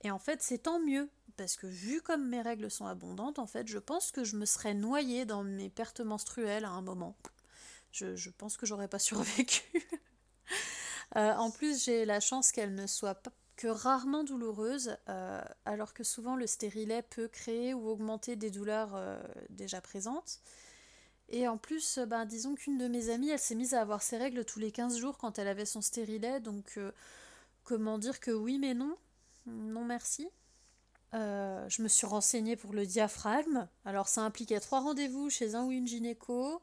Et 0.03 0.11
en 0.11 0.19
fait, 0.19 0.43
c'est 0.43 0.59
tant 0.59 0.79
mieux, 0.81 1.09
parce 1.37 1.57
que 1.57 1.67
vu 1.67 2.03
comme 2.03 2.29
mes 2.29 2.43
règles 2.43 2.71
sont 2.71 2.87
abondantes, 2.87 3.39
en 3.39 3.47
fait, 3.47 3.67
je 3.67 3.79
pense 3.79 4.11
que 4.13 4.23
je 4.23 4.37
me 4.37 4.45
serais 4.45 4.75
noyée 4.75 5.25
dans 5.25 5.43
mes 5.43 5.71
pertes 5.71 6.01
menstruelles 6.01 6.67
à 6.67 6.71
un 6.71 6.83
moment. 6.83 7.17
Je, 7.91 8.29
pense 8.31 8.57
que 8.57 8.67
j'aurais 8.67 8.89
pas 8.89 8.99
survécu. 9.11 9.63
Euh, 11.17 11.33
en 11.35 11.51
plus, 11.51 11.85
j'ai 11.85 12.05
la 12.05 12.19
chance 12.19 12.51
qu'elle 12.51 12.75
ne 12.75 12.89
soit 12.89 13.15
pas 13.15 13.31
que 13.57 13.69
rarement 13.69 14.25
douloureuse, 14.25 14.97
euh, 15.09 15.41
alors 15.65 15.95
que 15.95 16.05
souvent 16.05 16.37
le 16.37 16.47
stérilet 16.47 17.03
peut 17.03 17.29
créer 17.29 17.75
ou 17.75 17.89
augmenter 17.89 18.37
des 18.37 18.51
douleurs 18.51 18.93
euh, 18.95 19.21
déjà 19.51 19.81
présentes. 19.81 20.41
Et 21.29 21.49
en 21.49 21.57
plus, 21.57 21.99
ben, 21.99 22.27
disons 22.27 22.55
qu'une 22.55 22.79
de 22.79 22.89
mes 22.89 23.11
amies, 23.11 23.31
elle 23.31 23.39
s'est 23.39 23.55
mise 23.55 23.75
à 23.75 23.81
avoir 23.81 24.03
ses 24.03 24.19
règles 24.19 24.45
tous 24.45 24.59
les 24.59 24.71
15 24.71 24.99
jours 24.99 25.17
quand 25.17 25.39
elle 25.39 25.49
avait 25.49 25.65
son 25.65 25.81
stérilet, 25.81 26.41
donc 26.41 26.79
comment 27.63 27.99
dire 27.99 28.21
que 28.21 28.31
oui 28.31 28.59
mais 28.59 28.75
non 28.75 28.95
Non 29.47 29.85
merci. 29.85 30.29
je 31.15 31.83
me 31.83 31.89
suis 31.89 32.07
renseignée 32.07 32.57
pour 32.57 32.75
le 32.75 32.85
diaphragme. 32.85 33.67
Alors 33.87 34.07
ça 34.07 34.21
impliquait 34.21 34.61
trois 34.61 34.81
rendez-vous 34.81 35.31
chez 35.31 35.55
un 35.55 35.65
ou 35.65 35.73
une 35.73 35.87
gynéco, 35.87 36.61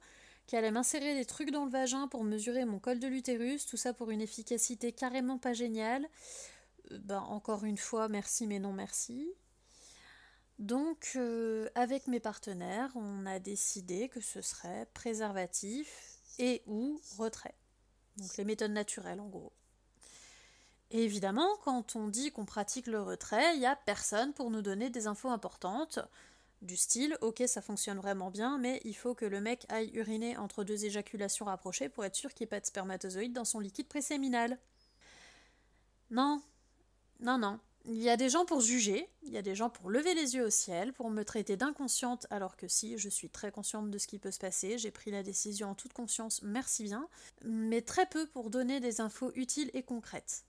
qui 0.51 0.57
allait 0.57 0.71
m'insérer 0.71 1.15
des 1.15 1.23
trucs 1.23 1.51
dans 1.51 1.63
le 1.63 1.71
vagin 1.71 2.07
pour 2.07 2.25
mesurer 2.25 2.65
mon 2.65 2.77
col 2.77 2.99
de 2.99 3.07
l'utérus, 3.07 3.65
tout 3.65 3.77
ça 3.77 3.93
pour 3.93 4.11
une 4.11 4.19
efficacité 4.19 4.91
carrément 4.91 5.37
pas 5.37 5.53
géniale. 5.53 6.07
Ben, 6.99 7.19
encore 7.19 7.63
une 7.63 7.77
fois, 7.77 8.07
merci 8.09 8.47
mais 8.47 8.59
non 8.59 8.73
merci. 8.73 9.33
Donc, 10.59 11.13
euh, 11.15 11.69
avec 11.73 12.07
mes 12.07 12.19
partenaires, 12.19 12.91
on 12.95 13.25
a 13.25 13.39
décidé 13.39 14.09
que 14.09 14.21
ce 14.21 14.41
serait 14.41 14.87
préservatif 14.93 16.19
et 16.37 16.61
ou 16.67 17.01
retrait. 17.17 17.55
Donc, 18.17 18.37
les 18.37 18.43
méthodes 18.43 18.71
naturelles, 18.71 19.19
en 19.19 19.27
gros. 19.27 19.53
Et 20.91 21.03
évidemment, 21.03 21.49
quand 21.63 21.95
on 21.95 22.09
dit 22.09 22.31
qu'on 22.31 22.45
pratique 22.45 22.85
le 22.87 23.01
retrait, 23.01 23.55
il 23.55 23.59
n'y 23.59 23.65
a 23.65 23.75
personne 23.75 24.33
pour 24.33 24.51
nous 24.51 24.61
donner 24.61 24.89
des 24.89 25.07
infos 25.07 25.29
importantes, 25.29 25.99
du 26.61 26.77
style 26.77 27.17
Ok, 27.21 27.41
ça 27.47 27.61
fonctionne 27.61 27.97
vraiment 27.97 28.29
bien, 28.29 28.57
mais 28.59 28.81
il 28.83 28.93
faut 28.93 29.15
que 29.15 29.25
le 29.25 29.41
mec 29.41 29.65
aille 29.69 29.89
uriner 29.93 30.37
entre 30.37 30.63
deux 30.63 30.85
éjaculations 30.85 31.45
rapprochées 31.45 31.89
pour 31.89 32.05
être 32.05 32.15
sûr 32.15 32.33
qu'il 32.33 32.43
n'y 32.43 32.49
ait 32.49 32.55
pas 32.55 32.59
de 32.59 32.65
spermatozoïdes 32.65 33.33
dans 33.33 33.45
son 33.45 33.59
liquide 33.59 33.87
préséminal. 33.87 34.59
Non, 36.11 36.41
non, 37.21 37.37
non. 37.37 37.59
Il 37.85 37.97
y 37.97 38.09
a 38.09 38.17
des 38.17 38.29
gens 38.29 38.45
pour 38.45 38.61
juger, 38.61 39.09
il 39.23 39.31
y 39.31 39.37
a 39.37 39.41
des 39.41 39.55
gens 39.55 39.71
pour 39.71 39.89
lever 39.89 40.13
les 40.13 40.35
yeux 40.35 40.45
au 40.45 40.49
ciel, 40.51 40.93
pour 40.93 41.09
me 41.09 41.23
traiter 41.23 41.57
d'inconsciente, 41.57 42.27
alors 42.29 42.55
que 42.55 42.67
si, 42.67 42.97
je 42.99 43.09
suis 43.09 43.29
très 43.29 43.51
consciente 43.51 43.89
de 43.89 43.97
ce 43.97 44.05
qui 44.05 44.19
peut 44.19 44.29
se 44.29 44.37
passer, 44.37 44.77
j'ai 44.77 44.91
pris 44.91 45.09
la 45.09 45.23
décision 45.23 45.71
en 45.71 45.75
toute 45.75 45.93
conscience, 45.93 46.43
merci 46.43 46.83
bien, 46.83 47.07
mais 47.43 47.81
très 47.81 48.05
peu 48.05 48.27
pour 48.27 48.51
donner 48.51 48.79
des 48.79 49.01
infos 49.01 49.31
utiles 49.33 49.71
et 49.73 49.81
concrètes. 49.81 50.45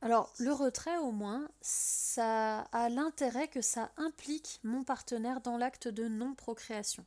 Alors, 0.00 0.32
le 0.38 0.52
retrait, 0.52 0.98
au 0.98 1.12
moins, 1.12 1.48
ça 1.60 2.62
a 2.72 2.88
l'intérêt 2.88 3.46
que 3.46 3.60
ça 3.60 3.92
implique 3.96 4.58
mon 4.64 4.82
partenaire 4.82 5.40
dans 5.40 5.56
l'acte 5.56 5.86
de 5.86 6.08
non-procréation. 6.08 7.06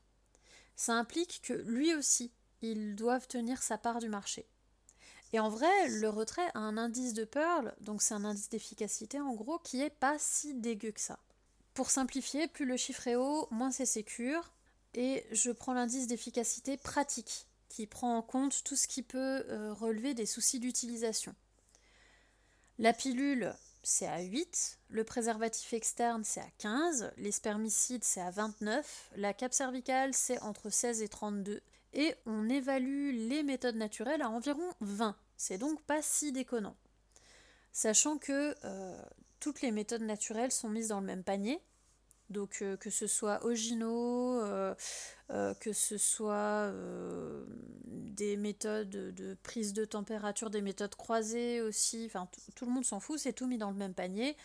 Ça 0.77 0.93
implique 0.93 1.41
que 1.43 1.53
lui 1.53 1.93
aussi, 1.93 2.31
ils 2.61 2.95
doivent 2.95 3.27
tenir 3.27 3.61
sa 3.61 3.77
part 3.77 3.99
du 3.99 4.07
marché. 4.07 4.47
Et 5.35 5.39
en 5.41 5.49
vrai, 5.49 5.89
le 5.89 6.07
retrait 6.07 6.49
a 6.53 6.59
un 6.59 6.77
indice 6.77 7.13
de 7.13 7.25
Pearl, 7.25 7.75
donc 7.81 8.01
c'est 8.01 8.13
un 8.13 8.23
indice 8.23 8.47
d'efficacité 8.47 9.19
en 9.19 9.33
gros, 9.33 9.59
qui 9.59 9.81
est 9.81 9.89
pas 9.89 10.15
si 10.17 10.53
dégueu 10.53 10.91
que 10.91 11.01
ça. 11.01 11.19
Pour 11.73 11.91
simplifier, 11.91 12.47
plus 12.47 12.63
le 12.63 12.77
chiffre 12.77 13.05
est 13.05 13.17
haut, 13.17 13.49
moins 13.51 13.69
c'est 13.69 13.85
sécure. 13.85 14.53
Et 14.93 15.25
je 15.33 15.51
prends 15.51 15.73
l'indice 15.73 16.07
d'efficacité 16.07 16.77
pratique, 16.77 17.47
qui 17.67 17.85
prend 17.85 18.15
en 18.15 18.21
compte 18.21 18.63
tout 18.63 18.77
ce 18.77 18.87
qui 18.87 19.01
peut 19.01 19.43
euh, 19.49 19.73
relever 19.73 20.13
des 20.13 20.25
soucis 20.25 20.61
d'utilisation. 20.61 21.35
La 22.79 22.93
pilule, 22.93 23.53
c'est 23.83 24.07
à 24.07 24.21
8, 24.21 24.79
le 24.87 25.03
préservatif 25.03 25.73
externe, 25.73 26.23
c'est 26.23 26.39
à 26.39 26.49
15, 26.59 27.11
les 27.17 27.33
spermicides, 27.33 28.05
c'est 28.05 28.21
à 28.21 28.31
29, 28.31 29.09
la 29.17 29.33
cape 29.33 29.53
cervicale, 29.53 30.13
c'est 30.13 30.39
entre 30.39 30.69
16 30.69 31.01
et 31.01 31.09
32, 31.09 31.61
et 31.91 32.15
on 32.25 32.47
évalue 32.47 33.11
les 33.27 33.43
méthodes 33.43 33.75
naturelles 33.75 34.21
à 34.21 34.29
environ 34.29 34.63
20. 34.79 35.17
C'est 35.37 35.57
donc 35.57 35.81
pas 35.83 36.01
si 36.01 36.31
déconnant. 36.31 36.75
Sachant 37.71 38.17
que 38.17 38.55
euh, 38.63 39.01
toutes 39.39 39.61
les 39.61 39.71
méthodes 39.71 40.03
naturelles 40.03 40.51
sont 40.51 40.69
mises 40.69 40.89
dans 40.89 41.01
le 41.01 41.05
même 41.05 41.23
panier. 41.23 41.59
Donc 42.29 42.59
euh, 42.61 42.77
que 42.77 42.89
ce 42.89 43.05
soit 43.05 43.45
Ogino, 43.45 44.41
euh, 44.41 44.73
que 45.59 45.73
ce 45.73 45.97
soit 45.97 46.73
des 47.85 48.37
méthodes 48.37 48.89
de 48.89 49.37
prise 49.43 49.73
de 49.73 49.85
température, 49.85 50.49
des 50.49 50.61
méthodes 50.61 50.95
croisées 50.95 51.61
aussi, 51.61 52.05
enfin 52.05 52.27
tout 52.55 52.65
le 52.65 52.71
monde 52.71 52.85
s'en 52.85 52.99
fout, 52.99 53.19
c'est 53.19 53.33
tout 53.33 53.45
mis 53.45 53.57
dans 53.57 53.71
le 53.71 53.77
même 53.77 53.93
panier. 53.93 54.35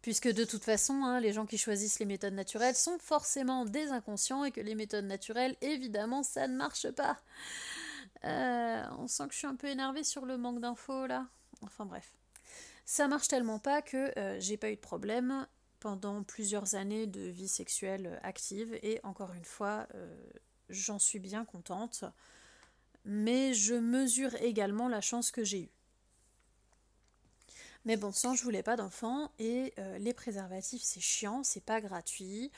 Puisque 0.00 0.28
de 0.32 0.44
toute 0.44 0.64
façon, 0.64 1.02
hein, 1.02 1.18
les 1.18 1.32
gens 1.32 1.44
qui 1.44 1.58
choisissent 1.58 1.98
les 1.98 2.06
méthodes 2.06 2.34
naturelles 2.34 2.76
sont 2.76 2.98
forcément 2.98 3.64
des 3.64 3.88
inconscients 3.88 4.44
et 4.44 4.52
que 4.52 4.60
les 4.60 4.76
méthodes 4.76 5.04
naturelles, 5.04 5.56
évidemment, 5.60 6.22
ça 6.22 6.46
ne 6.46 6.56
marche 6.56 6.88
pas. 6.92 7.18
Euh, 8.24 8.82
on 8.98 9.06
sent 9.06 9.28
que 9.28 9.32
je 9.32 9.38
suis 9.38 9.46
un 9.46 9.56
peu 9.56 9.68
énervée 9.68 10.04
sur 10.04 10.26
le 10.26 10.36
manque 10.36 10.60
d'infos 10.60 11.06
là. 11.06 11.26
Enfin 11.62 11.86
bref. 11.86 12.16
Ça 12.84 13.06
marche 13.06 13.28
tellement 13.28 13.58
pas 13.58 13.82
que 13.82 14.18
euh, 14.18 14.40
j'ai 14.40 14.56
pas 14.56 14.70
eu 14.70 14.76
de 14.76 14.80
problème 14.80 15.46
pendant 15.78 16.22
plusieurs 16.22 16.74
années 16.74 17.06
de 17.06 17.20
vie 17.20 17.48
sexuelle 17.48 18.18
active 18.22 18.76
et 18.82 18.98
encore 19.04 19.34
une 19.34 19.44
fois, 19.44 19.86
euh, 19.94 20.16
j'en 20.68 20.98
suis 20.98 21.20
bien 21.20 21.44
contente. 21.44 22.04
Mais 23.04 23.54
je 23.54 23.74
mesure 23.74 24.34
également 24.36 24.88
la 24.88 25.00
chance 25.00 25.30
que 25.30 25.44
j'ai 25.44 25.62
eue. 25.62 25.70
Mais 27.84 27.96
bon 27.96 28.12
sang, 28.12 28.34
je 28.34 28.42
voulais 28.42 28.64
pas 28.64 28.76
d'enfants 28.76 29.30
et 29.38 29.72
les 29.98 30.12
préservatifs 30.12 30.82
c'est 30.82 31.00
chiant, 31.00 31.42
c'est 31.42 31.64
pas 31.64 31.80
gratuit. 31.80 32.50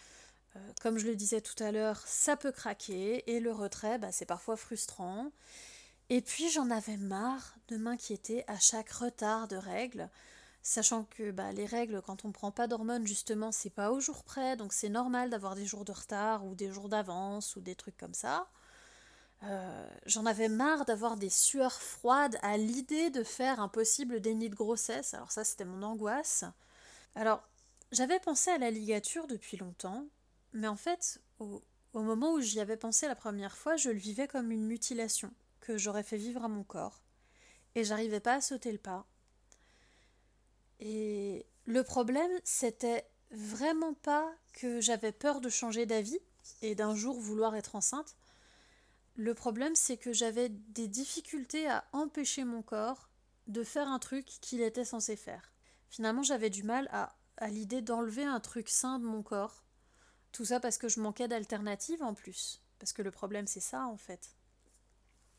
Euh, 0.57 0.59
comme 0.81 0.99
je 0.99 1.07
le 1.07 1.17
disais 1.17 1.41
tout 1.41 1.63
à 1.63 1.73
l'heure, 1.73 2.03
ça 2.07 2.37
peut 2.37 2.53
craquer 2.53 3.31
et 3.31 3.41
le 3.41 3.53
retrait, 3.53 3.99
bah, 3.99 4.13
c'est 4.13 4.27
parfois 4.27 4.57
frustrant. 4.57 5.31
Et 6.09 6.21
puis 6.23 6.51
j'en 6.51 6.71
avais 6.71 6.97
marre 6.97 7.55
de 7.69 7.77
m'inquiéter 7.77 8.45
à 8.49 8.59
chaque 8.59 8.91
retard 8.91 9.47
de 9.47 9.57
règles, 9.57 10.11
sachant 10.63 11.05
que 11.05 11.31
bah, 11.31 11.53
les 11.53 11.67
règles, 11.67 12.03
quand 12.03 12.25
on 12.25 12.29
ne 12.29 12.33
prend 12.33 12.51
pas 12.51 12.67
d'hormones, 12.67 13.07
justement, 13.07 13.53
c'est 13.53 13.71
pas 13.71 13.93
au 13.93 14.01
jour 14.01 14.25
près, 14.25 14.57
donc 14.57 14.73
c'est 14.73 14.89
normal 14.89 15.31
d'avoir 15.31 15.55
des 15.55 15.67
jours 15.67 15.85
de 15.85 15.93
retard 15.93 16.45
ou 16.45 16.55
des 16.55 16.73
jours 16.73 16.89
d'avance 16.89 17.55
ou 17.57 17.61
des 17.61 17.77
trucs 17.77 17.97
comme 17.97 18.15
ça. 18.15 18.49
Euh, 19.45 19.89
j'en 20.05 20.27
avais 20.27 20.49
marre 20.49 20.85
d'avoir 20.85 21.17
des 21.17 21.31
sueurs 21.31 21.81
froides 21.81 22.39
à 22.43 22.59
l'idée 22.59 23.11
de 23.11 23.25
faire 23.25 23.61
un 23.61 23.69
possible 23.69 24.21
déni 24.21 24.51
de 24.51 24.55
grossesse, 24.55 25.15
alors 25.15 25.31
ça 25.33 25.45
c'était 25.45 25.65
mon 25.65 25.83
angoisse. 25.83 26.45
Alors 27.15 27.43
j'avais 27.93 28.21
pensé 28.21 28.51
à 28.51 28.59
la 28.59 28.71
ligature 28.71 29.27
depuis 29.27 29.57
longtemps, 29.57 30.05
mais 30.53 30.67
en 30.67 30.77
fait, 30.77 31.21
au, 31.39 31.63
moment 31.95 32.33
où 32.33 32.41
j'y 32.41 32.61
avais 32.61 32.77
pensé 32.77 33.07
la 33.07 33.15
première 33.15 33.57
fois, 33.57 33.77
je 33.77 33.91
le 33.91 33.99
vivais 33.99 34.29
comme 34.29 34.51
une 34.51 34.67
mutilation 34.67 35.33
que 35.61 35.79
j'aurais 35.79 36.03
fait 36.03 36.17
vivre 36.17 36.45
à 36.45 36.49
mon 36.49 36.65
corps. 36.65 37.01
Et 37.75 37.85
j'arrivais 37.85 38.21
pas 38.21 38.35
à 38.35 38.41
sauter 38.41 38.73
le 38.73 38.79
pas. 38.79 39.07
Et 40.81 41.47
le 41.67 41.85
problème, 41.85 42.31
c'était 42.43 43.05
vraiment 43.31 43.95
pas 43.95 44.35
que 44.55 44.81
j'avais 44.81 45.13
peur 45.13 45.41
de 45.41 45.49
changer 45.49 45.87
d'avis 45.87 46.19
et 46.63 46.75
d'un 46.75 46.95
jour 46.95 47.21
vouloir 47.21 47.55
être 47.55 47.77
enceinte. 47.77 48.17
Le 49.15 49.35
problème, 49.35 49.77
c'est 49.77 49.99
que 49.99 50.13
j'avais 50.13 50.49
des 50.49 50.89
difficultés 50.89 51.69
à 51.69 51.85
empêcher 51.93 52.45
mon 52.45 52.63
corps 52.63 53.09
de 53.47 53.63
faire 53.63 53.89
un 53.89 53.99
truc 53.99 54.25
qu'il 54.25 54.63
était 54.63 54.85
censé 54.85 55.17
faire. 55.17 55.53
Finalement, 55.91 56.23
j'avais 56.23 56.51
du 56.51 56.63
mal 56.63 56.89
à, 56.93 57.15
à 57.37 57.49
l'idée 57.49 57.83
d'enlever 57.83 58.25
un 58.25 58.41
truc 58.41 58.69
sain 58.69 58.99
de 58.99 59.05
mon 59.05 59.23
corps 59.23 59.65
tout 60.33 60.45
ça 60.45 60.61
parce 60.61 60.79
que 60.79 60.89
je 60.89 61.01
manquais 61.01 61.29
d'alternatives 61.29 62.03
en 62.03 62.15
plus. 62.15 62.61
Parce 62.79 62.93
que 62.93 63.03
le 63.03 63.11
problème, 63.11 63.47
c'est 63.47 63.61
ça 63.61 63.87
en 63.87 63.97
fait. 63.97 64.31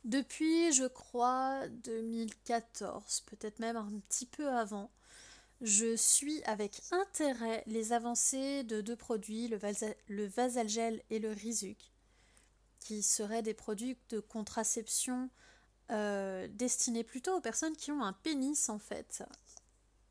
Depuis, 0.03 0.74
je 0.74 0.86
crois, 0.86 1.67
2014, 1.67 3.21
peut-être 3.27 3.60
même 3.60 3.77
un 3.77 4.00
petit 4.07 4.25
peu 4.25 4.50
avant, 4.50 4.89
je 5.62 5.95
suis 5.95 6.41
avec 6.43 6.81
intérêt 6.91 7.63
les 7.67 7.93
avancées 7.93 8.63
de 8.63 8.81
deux 8.81 8.95
produits, 8.95 9.48
le, 9.48 9.60
le 10.07 10.25
Vasalgel 10.25 11.03
et 11.12 11.19
le 11.19 11.31
Rizuc, 11.31 11.91
qui 12.79 13.03
seraient 13.03 13.43
des 13.43 13.53
produits 13.53 13.95
de 14.10 14.19
contraception 14.19 15.29
euh, 15.91 16.48
destinés 16.50 17.03
plutôt 17.03 17.36
aux 17.36 17.41
personnes 17.41 17.75
qui 17.75 17.91
ont 17.91 18.01
un 18.01 18.13
pénis 18.13 18.69
en 18.69 18.79
fait. 18.79 19.24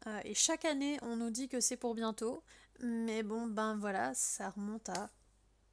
Euh, 0.06 0.20
et 0.24 0.34
chaque 0.34 0.64
année, 0.64 0.98
on 1.02 1.16
nous 1.16 1.30
dit 1.30 1.48
que 1.48 1.60
c'est 1.60 1.76
pour 1.76 1.94
bientôt, 1.94 2.44
mais 2.82 3.22
bon, 3.22 3.46
ben 3.46 3.76
voilà, 3.76 4.14
ça 4.14 4.50
remonte 4.50 4.88
à 4.88 5.10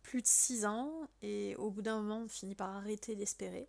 plus 0.03 0.21
de 0.21 0.27
6 0.27 0.65
ans, 0.65 1.09
et 1.21 1.55
au 1.57 1.69
bout 1.69 1.81
d'un 1.81 2.01
moment, 2.01 2.23
on 2.23 2.27
finit 2.27 2.55
par 2.55 2.75
arrêter 2.75 3.15
d'espérer. 3.15 3.67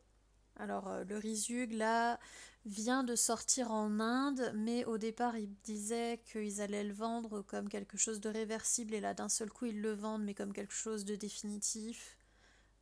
Alors, 0.56 0.88
euh, 0.88 1.04
le 1.04 1.16
Rizug, 1.16 1.72
là, 1.72 2.18
vient 2.66 3.04
de 3.04 3.16
sortir 3.16 3.70
en 3.70 4.00
Inde, 4.00 4.52
mais 4.54 4.84
au 4.84 4.98
départ, 4.98 5.36
ils 5.36 5.52
disaient 5.64 6.20
qu'ils 6.30 6.60
allaient 6.60 6.84
le 6.84 6.92
vendre 6.92 7.42
comme 7.42 7.68
quelque 7.68 7.96
chose 7.96 8.20
de 8.20 8.28
réversible, 8.28 8.94
et 8.94 9.00
là, 9.00 9.14
d'un 9.14 9.28
seul 9.28 9.50
coup, 9.50 9.66
ils 9.66 9.80
le 9.80 9.92
vendent, 9.92 10.24
mais 10.24 10.34
comme 10.34 10.52
quelque 10.52 10.74
chose 10.74 11.04
de 11.04 11.16
définitif. 11.16 12.18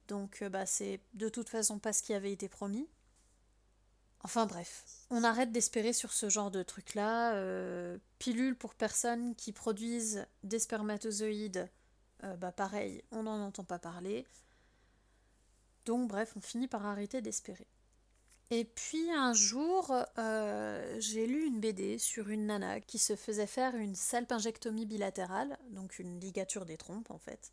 Donc, 0.08 0.42
euh, 0.42 0.48
bah, 0.48 0.66
c'est 0.66 1.00
de 1.14 1.28
toute 1.28 1.48
façon 1.48 1.78
pas 1.78 1.92
ce 1.92 2.02
qui 2.02 2.14
avait 2.14 2.32
été 2.32 2.48
promis. 2.48 2.88
Enfin 4.26 4.46
bref, 4.46 4.84
on 5.10 5.22
arrête 5.22 5.52
d'espérer 5.52 5.92
sur 5.92 6.12
ce 6.12 6.28
genre 6.28 6.50
de 6.50 6.64
truc-là. 6.64 7.34
Euh, 7.34 7.96
pilule 8.18 8.56
pour 8.56 8.74
personnes 8.74 9.36
qui 9.36 9.52
produisent 9.52 10.26
des 10.42 10.58
spermatozoïdes, 10.58 11.70
bah 12.38 12.50
pareil, 12.50 13.04
on 13.12 13.22
n'en 13.22 13.40
entend 13.46 13.62
pas 13.62 13.78
parler. 13.78 14.26
Donc 15.84 16.08
bref, 16.08 16.32
on 16.36 16.40
finit 16.40 16.66
par 16.66 16.84
arrêter 16.84 17.22
d'espérer. 17.22 17.68
Et 18.50 18.64
puis 18.64 19.12
un 19.12 19.32
jour, 19.32 19.94
euh, 20.18 20.96
j'ai 20.98 21.28
lu 21.28 21.46
une 21.46 21.60
BD 21.60 21.98
sur 21.98 22.28
une 22.28 22.46
nana 22.46 22.80
qui 22.80 22.98
se 22.98 23.14
faisait 23.14 23.46
faire 23.46 23.76
une 23.76 23.94
salpingectomie 23.94 24.86
bilatérale, 24.86 25.56
donc 25.70 26.00
une 26.00 26.18
ligature 26.18 26.66
des 26.66 26.76
trompes 26.76 27.12
en 27.12 27.18
fait. 27.18 27.52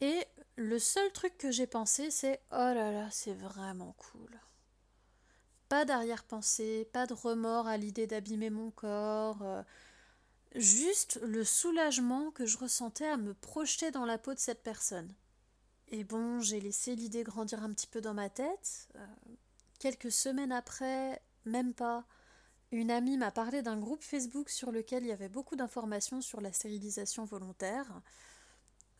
Et 0.00 0.24
le 0.56 0.78
seul 0.78 1.12
truc 1.12 1.36
que 1.36 1.50
j'ai 1.50 1.66
pensé, 1.66 2.10
c'est 2.10 2.40
oh 2.52 2.56
là 2.56 2.90
là, 2.90 3.08
c'est 3.10 3.34
vraiment 3.34 3.94
cool. 3.98 4.40
Pas 5.74 5.84
d'arrière-pensée, 5.84 6.88
pas 6.92 7.04
de 7.04 7.14
remords 7.14 7.66
à 7.66 7.76
l'idée 7.76 8.06
d'abîmer 8.06 8.48
mon 8.48 8.70
corps, 8.70 9.42
euh, 9.42 9.60
juste 10.54 11.18
le 11.24 11.42
soulagement 11.42 12.30
que 12.30 12.46
je 12.46 12.58
ressentais 12.58 13.08
à 13.08 13.16
me 13.16 13.34
projeter 13.34 13.90
dans 13.90 14.04
la 14.04 14.16
peau 14.16 14.32
de 14.34 14.38
cette 14.38 14.62
personne. 14.62 15.12
Et 15.88 16.04
bon, 16.04 16.38
j'ai 16.38 16.60
laissé 16.60 16.94
l'idée 16.94 17.24
grandir 17.24 17.60
un 17.64 17.72
petit 17.72 17.88
peu 17.88 18.00
dans 18.00 18.14
ma 18.14 18.30
tête. 18.30 18.88
Euh, 18.94 19.06
quelques 19.80 20.12
semaines 20.12 20.52
après, 20.52 21.20
même 21.44 21.74
pas, 21.74 22.04
une 22.70 22.92
amie 22.92 23.18
m'a 23.18 23.32
parlé 23.32 23.60
d'un 23.60 23.76
groupe 23.76 24.04
Facebook 24.04 24.50
sur 24.50 24.70
lequel 24.70 25.02
il 25.02 25.08
y 25.08 25.12
avait 25.12 25.28
beaucoup 25.28 25.56
d'informations 25.56 26.20
sur 26.20 26.40
la 26.40 26.52
stérilisation 26.52 27.24
volontaire. 27.24 28.00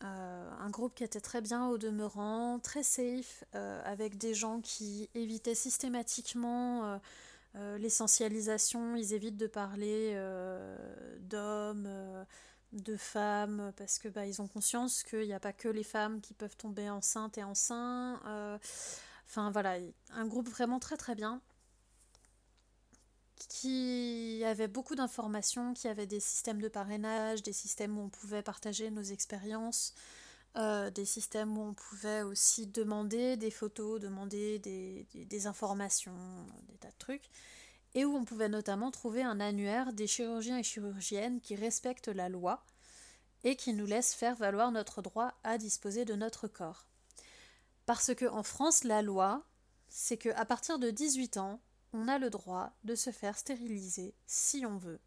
Euh, 0.03 0.51
un 0.59 0.69
groupe 0.69 0.93
qui 0.93 1.03
était 1.03 1.21
très 1.21 1.41
bien 1.41 1.67
au 1.67 1.77
demeurant, 1.77 2.59
très 2.59 2.83
safe, 2.83 3.43
euh, 3.55 3.81
avec 3.85 4.17
des 4.17 4.33
gens 4.33 4.61
qui 4.61 5.09
évitaient 5.15 5.55
systématiquement 5.55 6.99
l'essentialisation, 7.77 8.97
ils 8.97 9.13
évitent 9.13 9.37
de 9.37 9.47
parler 9.47 10.13
d'hommes 11.21 11.87
de 12.75 12.97
femmes 12.97 13.71
parce 13.77 13.99
que 13.99 14.07
bah, 14.07 14.25
ils 14.25 14.41
ont 14.41 14.47
conscience 14.47 15.03
qu'il 15.03 15.25
n'y 15.25 15.33
a 15.33 15.39
pas 15.39 15.53
que 15.53 15.67
les 15.67 15.83
femmes 15.83 16.21
qui 16.21 16.33
peuvent 16.33 16.57
tomber 16.57 16.89
enceintes 16.89 17.37
et 17.37 17.43
enceintes. 17.43 18.19
Euh, 18.25 18.57
enfin 19.25 19.49
voilà, 19.51 19.77
un 20.11 20.25
groupe 20.27 20.49
vraiment 20.49 20.79
très 20.79 20.97
très 20.97 21.15
bien 21.15 21.41
qui 23.49 24.41
avait 24.45 24.67
beaucoup 24.67 24.95
d'informations, 24.95 25.73
qui 25.73 25.87
avait 25.87 26.07
des 26.07 26.19
systèmes 26.19 26.61
de 26.61 26.67
parrainage, 26.67 27.43
des 27.43 27.53
systèmes 27.53 27.97
où 27.97 28.01
on 28.01 28.09
pouvait 28.09 28.41
partager 28.41 28.89
nos 28.91 29.03
expériences, 29.03 29.93
euh, 30.57 30.89
des 30.89 31.05
systèmes 31.05 31.57
où 31.57 31.61
on 31.61 31.73
pouvait 31.73 32.21
aussi 32.21 32.67
demander 32.67 33.35
des 33.35 33.51
photos, 33.51 33.99
demander 33.99 34.59
des, 34.59 35.47
informations, 35.47 36.15
des 36.69 36.77
tas 36.77 36.91
de 36.91 36.97
trucs 36.97 37.29
et 37.93 38.05
où 38.05 38.15
on 38.15 38.25
pouvait 38.25 38.49
notamment 38.49 38.91
trouver 38.91 39.23
un 39.23 39.39
annuaire 39.39 39.93
des 39.93 40.07
chirurgiens 40.07 40.57
et 40.57 40.63
chirurgiennes 40.63 41.41
qui 41.41 41.55
respectent 41.55 42.09
la 42.09 42.29
loi 42.29 42.63
et 43.43 43.55
qui 43.55 43.73
nous 43.73 43.85
laissent 43.85 44.13
faire 44.13 44.35
valoir 44.35 44.71
notre 44.71 45.01
droit 45.01 45.33
à 45.43 45.57
disposer 45.57 46.03
de 46.03 46.15
notre 46.15 46.47
corps. 46.47 46.87
Parce 47.85 48.13
que 48.15 48.25
en 48.25 48.43
France, 48.43 48.83
la 48.83 49.01
loi, 49.01 49.43
c'est 49.87 50.17
que 50.17 50.29
à 50.29 50.45
partir 50.45 50.79
de 50.79 50.89
18 50.89 51.37
ans, 51.37 51.59
on 51.95 52.07
a 52.07 52.19
le 52.19 52.29
droit 52.29 52.71
de 52.83 52.93
se 52.93 53.11
faire 53.11 53.37
stériliser 53.37 54.13
si 54.25 54.65
on 54.65 54.77
veut. 54.77 54.99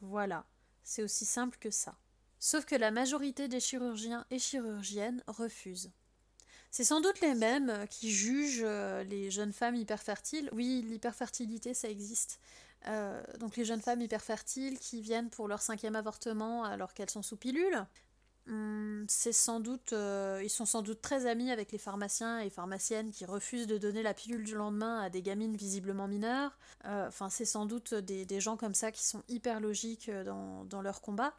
Voilà, 0.00 0.46
c'est 0.82 1.02
aussi 1.02 1.26
simple 1.26 1.58
que 1.60 1.70
ça. 1.70 1.98
Sauf 2.38 2.64
que 2.64 2.74
la 2.74 2.90
majorité 2.90 3.46
des 3.48 3.60
chirurgiens 3.60 4.24
et 4.30 4.38
chirurgiennes 4.38 5.22
refusent. 5.26 5.92
C'est 6.70 6.84
sans 6.84 7.00
doute 7.00 7.20
les 7.20 7.34
mêmes 7.34 7.86
qui 7.90 8.10
jugent 8.10 8.62
euh, 8.64 9.02
les 9.04 9.30
jeunes 9.30 9.52
femmes 9.52 9.74
hyperfertiles. 9.74 10.48
Oui, 10.52 10.82
l'hyperfertilité, 10.88 11.74
ça 11.74 11.90
existe. 11.90 12.40
Euh, 12.86 13.22
donc 13.38 13.56
les 13.56 13.66
jeunes 13.66 13.82
femmes 13.82 14.00
hyperfertiles 14.00 14.78
qui 14.78 15.02
viennent 15.02 15.28
pour 15.28 15.48
leur 15.48 15.60
cinquième 15.60 15.96
avortement 15.96 16.64
alors 16.64 16.94
qu'elles 16.94 17.10
sont 17.10 17.22
sous 17.22 17.36
pilule. 17.36 17.84
Hmm, 18.50 19.04
c'est 19.08 19.32
sans 19.32 19.60
doute, 19.60 19.94
ils 20.42 20.50
sont 20.50 20.66
sans 20.66 20.82
doute 20.82 21.00
très 21.00 21.26
amis 21.26 21.50
avec 21.50 21.72
les 21.72 21.78
pharmaciens 21.78 22.40
et 22.40 22.50
pharmaciennes 22.50 23.10
qui 23.12 23.24
refusent 23.24 23.66
de 23.66 23.78
donner 23.78 24.02
la 24.02 24.12
pilule 24.12 24.44
du 24.44 24.54
lendemain 24.54 25.00
à 25.00 25.08
des 25.08 25.22
gamines 25.22 25.56
visiblement 25.56 26.08
mineures. 26.08 26.58
Enfin, 26.84 27.30
c'est 27.30 27.44
sans 27.44 27.64
doute 27.64 27.94
des, 27.94 28.40
gens 28.40 28.56
comme 28.56 28.74
ça 28.74 28.90
qui 28.90 29.04
sont 29.04 29.22
hyper 29.28 29.60
logiques 29.60 30.10
dans, 30.10 30.64
dans 30.64 30.82
leur 30.82 31.00
combat. 31.00 31.32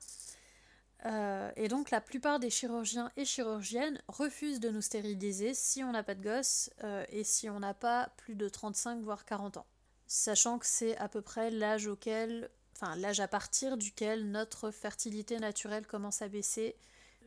Euh, 1.05 1.51
et 1.55 1.67
donc 1.67 1.89
la 1.89 1.99
plupart 1.99 2.39
des 2.39 2.51
chirurgiens 2.51 3.11
et 3.17 3.25
chirurgiennes 3.25 3.99
refusent 4.07 4.59
de 4.59 4.69
nous 4.69 4.81
stériliser 4.81 5.53
si 5.55 5.83
on 5.83 5.91
n'a 5.91 6.03
pas 6.03 6.13
de 6.13 6.21
gosse 6.21 6.69
euh, 6.83 7.03
et 7.09 7.23
si 7.23 7.49
on 7.49 7.59
n'a 7.59 7.73
pas 7.73 8.09
plus 8.17 8.35
de 8.35 8.47
35 8.47 9.01
voire 9.01 9.25
40 9.25 9.57
ans. 9.57 9.65
Sachant 10.05 10.59
que 10.59 10.67
c'est 10.67 10.95
à 10.97 11.07
peu 11.07 11.21
près 11.21 11.49
l'âge 11.49 11.87
auquel, 11.87 12.51
enfin 12.75 12.95
l'âge 12.97 13.19
à 13.19 13.27
partir 13.27 13.77
duquel 13.77 14.29
notre 14.29 14.69
fertilité 14.69 15.39
naturelle 15.39 15.87
commence 15.87 16.21
à 16.21 16.27
baisser. 16.27 16.75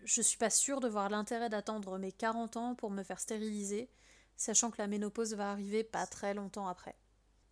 Je 0.05 0.21
suis 0.21 0.37
pas 0.37 0.51
sûre 0.51 0.81
de 0.81 0.88
voir 0.88 1.09
l'intérêt 1.09 1.49
d'attendre 1.49 1.99
mes 1.99 2.12
40 2.12 2.57
ans 2.57 2.75
pour 2.75 2.90
me 2.90 3.03
faire 3.03 3.21
stériliser, 3.21 3.88
sachant 4.37 4.71
que 4.71 4.79
la 4.79 4.87
ménopause 4.87 5.35
va 5.35 5.51
arriver 5.51 5.83
pas 5.83 6.07
très 6.07 6.35
longtemps 6.35 6.69
après. 6.69 6.95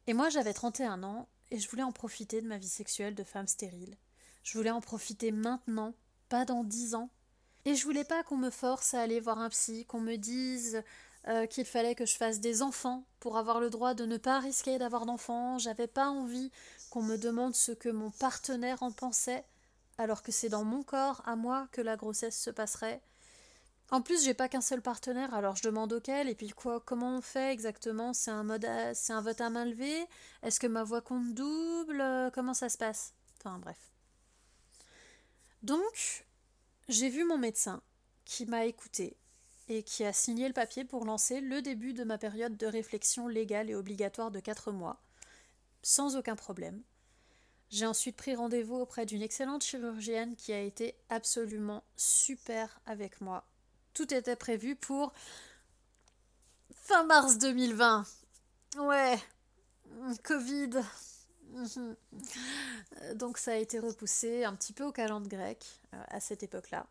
Et 0.07 0.13
moi 0.13 0.29
j'avais 0.29 0.53
31 0.53 1.03
ans 1.03 1.29
et 1.51 1.59
je 1.59 1.69
voulais 1.69 1.83
en 1.83 1.93
profiter 1.93 2.43
de 2.43 2.49
ma 2.49 2.59
vie 2.59 2.69
sexuelle 2.69 3.15
de 3.15 3.25
femme 3.25 3.47
stérile. 3.47 3.97
Je 4.43 4.59
voulais 4.59 4.71
en 4.71 4.81
profiter 4.81 5.33
maintenant 5.33 5.95
pas 6.29 6.45
dans 6.45 6.65
dix 6.65 6.95
ans. 6.95 7.11
Et 7.65 7.75
je 7.75 7.85
voulais 7.85 8.05
pas 8.05 8.23
qu'on 8.25 8.37
me 8.37 8.51
force 8.51 8.95
à 8.95 9.01
aller 9.01 9.21
voir 9.21 9.39
un 9.39 9.49
psy, 9.49 9.87
qu'on 9.87 10.01
me 10.01 10.17
dise 10.17 10.83
euh, 11.29 11.47
qu'il 11.47 11.65
fallait 11.65 11.95
que 11.95 12.07
je 12.07 12.17
fasse 12.17 12.41
des 12.41 12.63
enfants 12.63 13.05
pour 13.21 13.39
avoir 13.39 13.61
le 13.61 13.71
droit 13.71 13.95
de 13.95 14.05
ne 14.05 14.17
pas 14.17 14.41
risquer 14.41 14.79
d'avoir 14.79 15.07
d'enfants. 15.07 15.59
J'avais 15.59 15.87
pas 15.87 16.09
envie 16.09 16.51
qu'on 16.91 17.03
me 17.03 17.17
demande 17.17 17.55
ce 17.55 17.71
que 17.71 17.89
mon 17.89 18.11
partenaire 18.11 18.83
en 18.83 18.91
pensait, 18.91 19.45
alors 20.03 20.23
que 20.23 20.33
c'est 20.33 20.49
dans 20.51 20.65
mon 20.65 20.83
corps, 20.83 21.23
à 21.25 21.37
moi, 21.37 21.69
que 21.73 21.81
la 21.81 21.97
grossesse 21.97 22.39
se 22.39 22.51
passerait. 22.51 23.01
En 23.91 24.01
plus, 24.03 24.25
j'ai 24.25 24.35
pas 24.35 24.49
qu'un 24.49 24.61
seul 24.61 24.81
partenaire, 24.81 25.35
alors 25.35 25.57
je 25.57 25.63
demande 25.63 25.93
auquel, 25.93 26.29
et 26.29 26.35
puis 26.35 26.51
quoi, 26.51 26.81
comment 26.81 27.17
on 27.17 27.21
fait 27.21 27.53
exactement? 27.53 28.13
C'est 28.13 28.31
un 28.31 28.43
vote 28.43 29.41
à 29.41 29.51
main 29.51 29.65
levée? 29.65 30.07
Est-ce 30.43 30.61
que 30.61 30.67
ma 30.67 30.83
voix 30.83 31.03
compte 31.03 31.35
double? 31.35 32.03
Comment 32.35 32.55
ça 32.55 32.69
se 32.69 32.79
passe? 32.79 33.13
Enfin 33.39 33.59
bref. 33.59 33.79
Donc, 35.63 36.25
j'ai 36.89 37.09
vu 37.09 37.25
mon 37.25 37.39
médecin 37.39 37.83
qui 38.25 38.47
m'a 38.47 38.65
écouté 38.65 39.17
et 39.69 39.83
qui 39.83 40.05
a 40.05 40.13
signé 40.13 40.49
le 40.49 40.55
papier 40.55 40.85
pour 40.85 41.05
lancer 41.05 41.41
le 41.41 41.63
début 41.63 41.93
de 41.93 42.05
ma 42.05 42.19
période 42.19 42.57
de 42.57 42.67
réflexion 42.67 43.29
légale 43.29 43.71
et 43.71 43.75
obligatoire 43.75 44.31
de 44.31 44.41
4 44.41 44.73
mois, 44.73 45.01
sans 45.83 46.17
aucun 46.17 46.35
problème. 46.35 46.83
J'ai 47.73 47.87
ensuite 47.87 48.17
pris 48.17 48.35
rendez-vous 48.35 48.77
auprès 48.77 49.07
d'une 49.07 49.23
excellente 49.23 49.65
chirurgienne 49.65 50.37
qui 50.37 50.53
a 50.53 50.61
été 50.61 50.95
absolument 51.09 51.83
super 51.97 52.79
avec 52.85 53.23
moi. 53.23 53.47
Tout 53.95 54.13
était 54.13 54.37
prévu 54.37 54.77
pour 54.77 55.15
fin 56.75 57.05
mars 57.05 57.39
2020. 57.39 58.05
Ouais, 58.77 59.19
Covid, 60.23 60.69
donc 63.15 63.39
ça 63.39 63.53
a 63.53 63.57
été 63.57 63.79
repoussé 63.79 64.45
un 64.45 64.55
petit 64.55 64.75
peu 64.75 64.85
au 64.85 64.93
calendrier 64.93 65.39
grec 65.39 65.65
euh, 65.95 66.03
à 66.09 66.21
cette 66.21 66.43
époque-là. 66.43 66.87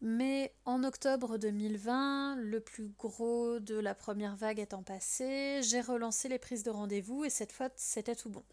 Mais 0.00 0.54
en 0.64 0.82
octobre 0.82 1.36
2020, 1.36 2.36
le 2.36 2.60
plus 2.60 2.88
gros 2.98 3.60
de 3.60 3.78
la 3.78 3.94
première 3.94 4.36
vague 4.36 4.60
étant 4.60 4.82
passé, 4.82 5.60
j'ai 5.62 5.82
relancé 5.82 6.30
les 6.30 6.38
prises 6.38 6.62
de 6.62 6.70
rendez-vous 6.70 7.24
et 7.24 7.30
cette 7.30 7.52
fois 7.52 7.68
c'était 7.76 8.16
tout 8.16 8.30
bon. 8.30 8.44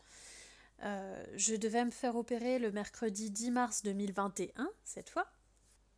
Euh, 0.83 1.23
je 1.35 1.55
devais 1.55 1.85
me 1.85 1.91
faire 1.91 2.15
opérer 2.15 2.59
le 2.59 2.71
mercredi 2.71 3.29
10 3.29 3.51
mars 3.51 3.83
2021, 3.83 4.69
cette 4.83 5.09
fois. 5.09 5.27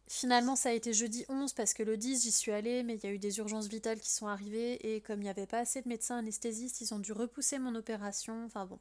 Finalement, 0.08 0.58
ça 0.58 0.70
a 0.70 0.74
été 0.74 0.94
jeudi 0.94 1.26
11 1.30 1.54
parce 1.54 1.74
que 1.74 1.82
le 1.82 1.96
10, 1.96 2.24
j'y 2.24 2.32
suis 2.32 2.52
allée, 2.52 2.84
mais 2.84 2.96
il 2.96 3.04
y 3.04 3.08
a 3.08 3.12
eu 3.12 3.20
des 3.20 3.38
urgences 3.38 3.68
vitales 3.68 4.02
qui 4.02 4.12
sont 4.12 4.28
arrivées 4.28 4.96
et 4.96 5.00
comme 5.00 5.22
il 5.22 5.24
n'y 5.24 5.30
avait 5.30 5.48
pas 5.48 5.60
assez 5.60 5.82
de 5.82 5.88
médecins 5.88 6.18
anesthésistes, 6.18 6.82
ils 6.82 6.94
ont 6.94 7.00
dû 7.00 7.14
repousser 7.14 7.58
mon 7.58 7.74
opération. 7.74 8.44
Enfin 8.46 8.66
bon, 8.66 8.80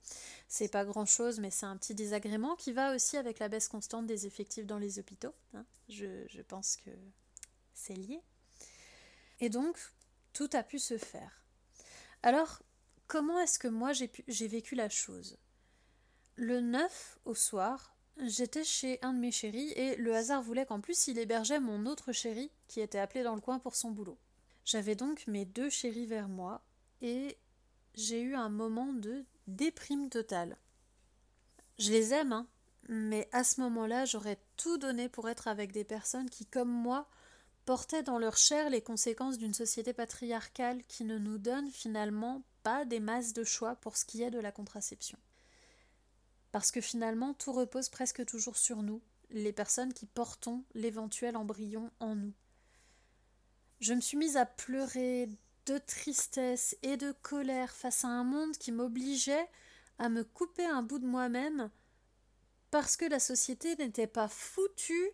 c'est 0.48 0.68
pas 0.68 0.84
grand 0.84 1.06
chose, 1.06 1.38
mais 1.38 1.50
c'est 1.50 1.66
un 1.66 1.76
petit 1.76 1.94
désagrément 1.94 2.56
qui 2.56 2.72
va 2.72 2.94
aussi 2.94 3.16
avec 3.16 3.38
la 3.38 3.48
baisse 3.48 3.68
constante 3.68 4.06
des 4.06 4.26
effectifs 4.26 4.66
dans 4.66 4.78
les 4.78 4.98
hôpitaux. 4.98 5.34
Hein. 5.54 5.64
Je, 5.88 6.26
je 6.28 6.42
pense 6.42 6.76
que 6.76 6.90
c'est 7.72 7.94
lié. 7.94 8.20
Et 9.38 9.48
donc, 9.48 9.78
tout 10.32 10.50
a 10.52 10.64
pu 10.64 10.80
se 10.80 10.98
faire. 10.98 11.44
Alors, 12.24 12.62
comment 13.06 13.38
est-ce 13.40 13.58
que 13.58 13.68
moi 13.68 13.92
j'ai 13.92 14.48
vécu 14.48 14.74
la 14.74 14.88
chose? 14.88 15.38
Le 16.36 16.60
9 16.60 17.18
au 17.24 17.34
soir, 17.34 17.92
J'étais 18.18 18.64
chez 18.64 18.98
un 19.02 19.14
de 19.14 19.18
mes 19.18 19.32
chéris 19.32 19.72
et 19.72 19.96
le 19.96 20.14
hasard 20.14 20.42
voulait 20.42 20.66
qu'en 20.66 20.80
plus 20.80 21.08
il 21.08 21.18
hébergeait 21.18 21.60
mon 21.60 21.86
autre 21.86 22.12
chéri 22.12 22.50
qui 22.68 22.80
était 22.80 22.98
appelé 22.98 23.24
dans 23.24 23.34
le 23.34 23.40
coin 23.40 23.58
pour 23.58 23.74
son 23.74 23.90
boulot. 23.90 24.18
J'avais 24.64 24.94
donc 24.94 25.26
mes 25.26 25.44
deux 25.44 25.70
chéris 25.70 26.06
vers 26.06 26.28
moi 26.28 26.62
et 27.00 27.38
j'ai 27.94 28.20
eu 28.20 28.34
un 28.34 28.48
moment 28.48 28.92
de 28.92 29.24
déprime 29.46 30.08
totale. 30.08 30.56
Je 31.78 31.90
les 31.90 32.12
aime, 32.12 32.32
hein, 32.32 32.46
mais 32.88 33.28
à 33.32 33.44
ce 33.44 33.60
moment-là, 33.62 34.04
j'aurais 34.04 34.38
tout 34.56 34.78
donné 34.78 35.08
pour 35.08 35.28
être 35.28 35.48
avec 35.48 35.72
des 35.72 35.84
personnes 35.84 36.30
qui, 36.30 36.46
comme 36.46 36.70
moi, 36.70 37.08
portaient 37.64 38.02
dans 38.02 38.18
leur 38.18 38.36
chair 38.36 38.70
les 38.70 38.82
conséquences 38.82 39.38
d'une 39.38 39.54
société 39.54 39.92
patriarcale 39.92 40.84
qui 40.84 41.04
ne 41.04 41.18
nous 41.18 41.38
donne 41.38 41.70
finalement 41.70 42.42
pas 42.62 42.84
des 42.84 43.00
masses 43.00 43.32
de 43.32 43.42
choix 43.42 43.74
pour 43.76 43.96
ce 43.96 44.04
qui 44.04 44.22
est 44.22 44.30
de 44.30 44.38
la 44.38 44.52
contraception 44.52 45.18
parce 46.52 46.70
que 46.70 46.80
finalement 46.80 47.34
tout 47.34 47.52
repose 47.52 47.88
presque 47.88 48.24
toujours 48.26 48.56
sur 48.56 48.82
nous, 48.82 49.00
les 49.30 49.52
personnes 49.52 49.94
qui 49.94 50.06
portons 50.06 50.64
l'éventuel 50.74 51.36
embryon 51.36 51.90
en 51.98 52.14
nous. 52.14 52.34
Je 53.80 53.94
me 53.94 54.00
suis 54.00 54.18
mise 54.18 54.36
à 54.36 54.46
pleurer 54.46 55.28
de 55.66 55.78
tristesse 55.78 56.76
et 56.82 56.96
de 56.96 57.12
colère 57.22 57.72
face 57.74 58.04
à 58.04 58.08
un 58.08 58.24
monde 58.24 58.56
qui 58.58 58.70
m'obligeait 58.70 59.48
à 59.98 60.08
me 60.08 60.24
couper 60.24 60.66
un 60.66 60.82
bout 60.82 60.98
de 60.98 61.06
moi-même 61.06 61.70
parce 62.70 62.96
que 62.96 63.04
la 63.04 63.20
société 63.20 63.74
n'était 63.76 64.06
pas 64.06 64.28
foutue 64.28 65.10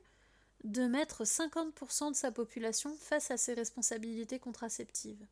de 0.65 0.87
mettre 0.87 1.25
50% 1.25 2.11
de 2.11 2.17
sa 2.17 2.33
population 2.33 2.97
face 2.97 3.31
à 3.31 3.37
ses 3.37 3.55
responsabilités 3.55 4.39
contraceptives. 4.39 5.25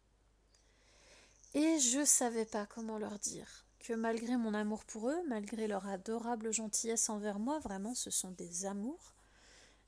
Et 1.55 1.79
je 1.79 2.05
savais 2.05 2.45
pas 2.45 2.67
comment 2.67 2.99
leur 2.99 3.19
dire 3.19 3.66
malgré 3.93 4.37
mon 4.37 4.55
amour 4.55 4.85
pour 4.85 5.09
eux, 5.11 5.23
malgré 5.29 5.67
leur 5.67 5.87
adorable 5.87 6.53
gentillesse 6.53 7.09
envers 7.09 7.39
moi, 7.39 7.59
vraiment 7.59 7.95
ce 7.95 8.11
sont 8.11 8.31
des 8.31 8.67
amours, 8.67 9.15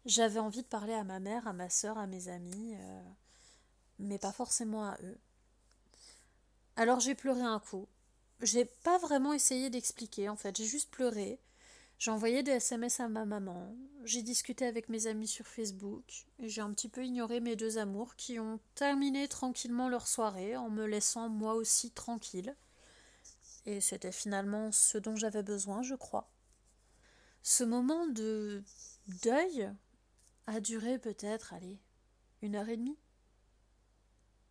j'avais 0.04 0.40
envie 0.40 0.62
de 0.62 0.68
parler 0.68 0.94
à 0.94 1.04
ma 1.04 1.20
mère, 1.20 1.46
à 1.46 1.52
ma 1.52 1.68
soeur, 1.70 1.98
à 1.98 2.06
mes 2.06 2.28
amis, 2.28 2.74
euh, 2.76 3.02
mais 3.98 4.18
pas 4.18 4.32
forcément 4.32 4.84
à 4.84 4.96
eux. 5.02 5.18
Alors 6.76 7.00
j'ai 7.00 7.14
pleuré 7.14 7.42
un 7.42 7.58
coup. 7.58 7.86
J'ai 8.40 8.64
pas 8.64 8.98
vraiment 8.98 9.32
essayé 9.32 9.68
d'expliquer 9.70 10.28
en 10.28 10.36
fait, 10.36 10.56
j'ai 10.56 10.64
juste 10.64 10.90
pleuré. 10.90 11.40
J'ai 11.98 12.12
envoyé 12.12 12.44
des 12.44 12.52
SMS 12.52 13.00
à 13.00 13.08
ma 13.08 13.24
maman, 13.24 13.74
j'ai 14.04 14.22
discuté 14.22 14.64
avec 14.64 14.88
mes 14.88 15.08
amis 15.08 15.26
sur 15.26 15.48
Facebook, 15.48 16.04
et 16.38 16.48
j'ai 16.48 16.60
un 16.60 16.72
petit 16.72 16.88
peu 16.88 17.04
ignoré 17.04 17.40
mes 17.40 17.56
deux 17.56 17.76
amours 17.76 18.14
qui 18.14 18.38
ont 18.38 18.60
terminé 18.76 19.26
tranquillement 19.26 19.88
leur 19.88 20.06
soirée 20.06 20.56
en 20.56 20.70
me 20.70 20.86
laissant 20.86 21.28
moi 21.28 21.54
aussi 21.54 21.90
tranquille. 21.90 22.54
Et 23.68 23.82
c'était 23.82 24.12
finalement 24.12 24.72
ce 24.72 24.96
dont 24.96 25.14
j'avais 25.14 25.42
besoin, 25.42 25.82
je 25.82 25.94
crois. 25.94 26.32
Ce 27.42 27.64
moment 27.64 28.06
de 28.06 28.64
deuil 29.22 29.70
a 30.46 30.60
duré 30.60 30.98
peut-être, 30.98 31.52
allez, 31.52 31.78
une 32.40 32.56
heure 32.56 32.70
et 32.70 32.78
demie. 32.78 32.98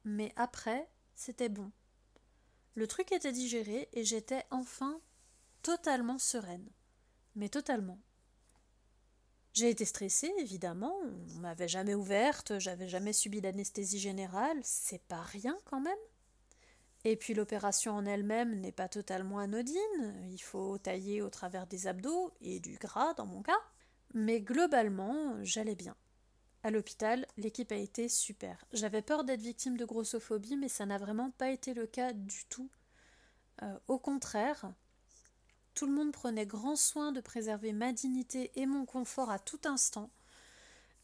Mais 0.05 0.31
après, 0.35 0.87
c'était 1.15 1.49
bon. 1.49 1.71
Le 2.75 2.85
truc 2.85 3.11
était 3.11 3.31
digéré 3.31 3.89
et 3.91 4.03
j'étais 4.03 4.45
enfin 4.51 5.01
totalement 5.63 6.19
sereine. 6.19 6.69
Mais 7.35 7.49
totalement. 7.49 7.99
J'ai 9.53 9.71
été 9.71 9.85
stressée, 9.85 10.31
évidemment. 10.37 10.95
On 11.35 11.39
m'avait 11.39 11.67
jamais 11.67 11.95
ouverte, 11.95 12.59
j'avais 12.59 12.87
jamais 12.87 13.13
subi 13.13 13.41
d'anesthésie 13.41 13.97
générale. 13.97 14.59
C'est 14.61 15.01
pas 15.01 15.23
rien 15.23 15.57
quand 15.65 15.81
même. 15.81 15.97
Et 17.09 17.15
puis 17.15 17.33
l'opération 17.33 17.93
en 17.93 18.05
elle-même 18.05 18.59
n'est 18.59 18.73
pas 18.73 18.89
totalement 18.89 19.39
anodine, 19.39 20.13
il 20.29 20.41
faut 20.41 20.77
tailler 20.77 21.21
au 21.21 21.29
travers 21.29 21.65
des 21.65 21.87
abdos 21.87 22.33
et 22.41 22.59
du 22.59 22.77
gras 22.77 23.13
dans 23.13 23.25
mon 23.25 23.41
cas. 23.41 23.61
Mais 24.13 24.41
globalement, 24.41 25.41
j'allais 25.41 25.75
bien. 25.75 25.95
À 26.63 26.69
l'hôpital, 26.69 27.25
l'équipe 27.37 27.71
a 27.71 27.77
été 27.77 28.09
super. 28.09 28.65
J'avais 28.73 29.01
peur 29.01 29.23
d'être 29.23 29.39
victime 29.39 29.77
de 29.77 29.85
grossophobie, 29.85 30.57
mais 30.57 30.67
ça 30.67 30.85
n'a 30.85 30.97
vraiment 30.97 31.31
pas 31.31 31.49
été 31.49 31.73
le 31.73 31.87
cas 31.87 32.11
du 32.11 32.43
tout. 32.49 32.69
Euh, 33.61 33.79
au 33.87 33.99
contraire, 33.99 34.73
tout 35.75 35.85
le 35.85 35.93
monde 35.93 36.11
prenait 36.11 36.45
grand 36.45 36.75
soin 36.75 37.13
de 37.13 37.21
préserver 37.21 37.71
ma 37.71 37.93
dignité 37.93 38.51
et 38.55 38.65
mon 38.65 38.85
confort 38.85 39.31
à 39.31 39.39
tout 39.39 39.61
instant. 39.63 40.09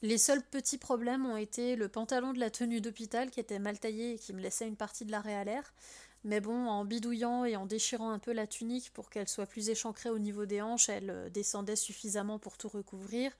Les 0.03 0.17
seuls 0.17 0.43
petits 0.43 0.77
problèmes 0.77 1.25
ont 1.25 1.37
été 1.37 1.77
le 1.77 1.87
pantalon 1.87 2.33
de 2.33 2.39
la 2.39 2.49
tenue 2.49 2.81
d'hôpital 2.81 3.31
qui 3.31 3.39
était 3.39 3.57
mal 3.57 3.79
taillé 3.79 4.15
et 4.15 4.19
qui 4.19 4.33
me 4.33 4.41
laissait 4.41 4.67
une 4.67 4.75
partie 4.75 5.05
de 5.05 5.11
l'arrêt 5.11 5.33
à 5.33 5.45
l'air. 5.45 5.73
Mais 6.25 6.41
bon, 6.41 6.67
en 6.67 6.83
bidouillant 6.83 7.45
et 7.45 7.55
en 7.55 7.65
déchirant 7.65 8.11
un 8.11 8.19
peu 8.19 8.33
la 8.33 8.45
tunique 8.45 8.91
pour 8.91 9.09
qu'elle 9.09 9.29
soit 9.29 9.45
plus 9.45 9.69
échancrée 9.69 10.09
au 10.09 10.19
niveau 10.19 10.45
des 10.45 10.61
hanches, 10.61 10.89
elle 10.89 11.09
euh, 11.09 11.29
descendait 11.29 11.77
suffisamment 11.77 12.37
pour 12.37 12.57
tout 12.57 12.67
recouvrir. 12.67 13.31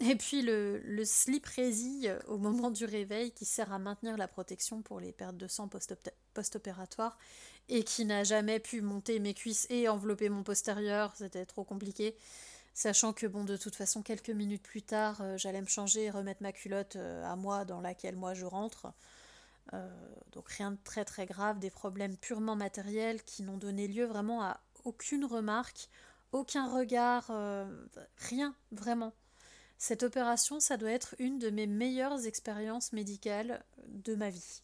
Et 0.00 0.16
puis 0.16 0.40
le, 0.40 0.78
le 0.78 1.04
slip 1.04 1.44
résille 1.44 2.16
au 2.26 2.38
moment 2.38 2.70
du 2.70 2.86
réveil 2.86 3.30
qui 3.30 3.44
sert 3.44 3.70
à 3.70 3.78
maintenir 3.78 4.16
la 4.16 4.28
protection 4.28 4.80
pour 4.80 4.98
les 4.98 5.12
pertes 5.12 5.36
de 5.36 5.46
sang 5.46 5.68
post-opératoires 6.32 7.18
et 7.68 7.84
qui 7.84 8.06
n'a 8.06 8.24
jamais 8.24 8.60
pu 8.60 8.80
monter 8.80 9.20
mes 9.20 9.34
cuisses 9.34 9.66
et 9.68 9.88
envelopper 9.88 10.30
mon 10.30 10.42
postérieur, 10.42 11.12
c'était 11.16 11.44
trop 11.44 11.64
compliqué 11.64 12.16
sachant 12.74 13.12
que 13.12 13.26
bon 13.26 13.44
de 13.44 13.56
toute 13.56 13.76
façon 13.76 14.02
quelques 14.02 14.30
minutes 14.30 14.62
plus 14.62 14.82
tard 14.82 15.20
euh, 15.20 15.36
j'allais 15.36 15.60
me 15.60 15.66
changer 15.66 16.04
et 16.04 16.10
remettre 16.10 16.42
ma 16.42 16.52
culotte 16.52 16.96
euh, 16.96 17.24
à 17.24 17.36
moi 17.36 17.64
dans 17.64 17.80
laquelle 17.80 18.16
moi 18.16 18.34
je 18.34 18.46
rentre. 18.46 18.92
Euh, 19.74 19.88
donc 20.32 20.48
rien 20.48 20.72
de 20.72 20.78
très 20.82 21.04
très 21.04 21.26
grave, 21.26 21.58
des 21.58 21.70
problèmes 21.70 22.16
purement 22.16 22.56
matériels 22.56 23.22
qui 23.22 23.42
n'ont 23.42 23.58
donné 23.58 23.86
lieu 23.88 24.04
vraiment 24.06 24.42
à 24.42 24.60
aucune 24.84 25.24
remarque, 25.24 25.88
aucun 26.32 26.68
regard, 26.68 27.30
rien 28.16 28.54
vraiment. 28.72 29.12
Cette 29.78 30.02
opération, 30.02 30.58
ça 30.58 30.76
doit 30.76 30.90
être 30.90 31.14
une 31.18 31.38
de 31.38 31.50
mes 31.50 31.66
meilleures 31.66 32.26
expériences 32.26 32.92
médicales 32.92 33.64
de 33.86 34.14
ma 34.16 34.30
vie. 34.30 34.62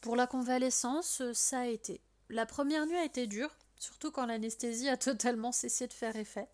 Pour 0.00 0.16
la 0.16 0.26
convalescence, 0.26 1.22
ça 1.34 1.60
a 1.60 1.66
été. 1.66 2.00
La 2.30 2.46
première 2.46 2.86
nuit 2.86 2.96
a 2.96 3.04
été 3.04 3.26
dure, 3.26 3.54
surtout 3.78 4.10
quand 4.10 4.24
l'anesthésie 4.24 4.88
a 4.88 4.96
totalement 4.98 5.52
cessé 5.52 5.86
de 5.86 5.92
faire 5.92 6.16
effet. 6.16 6.48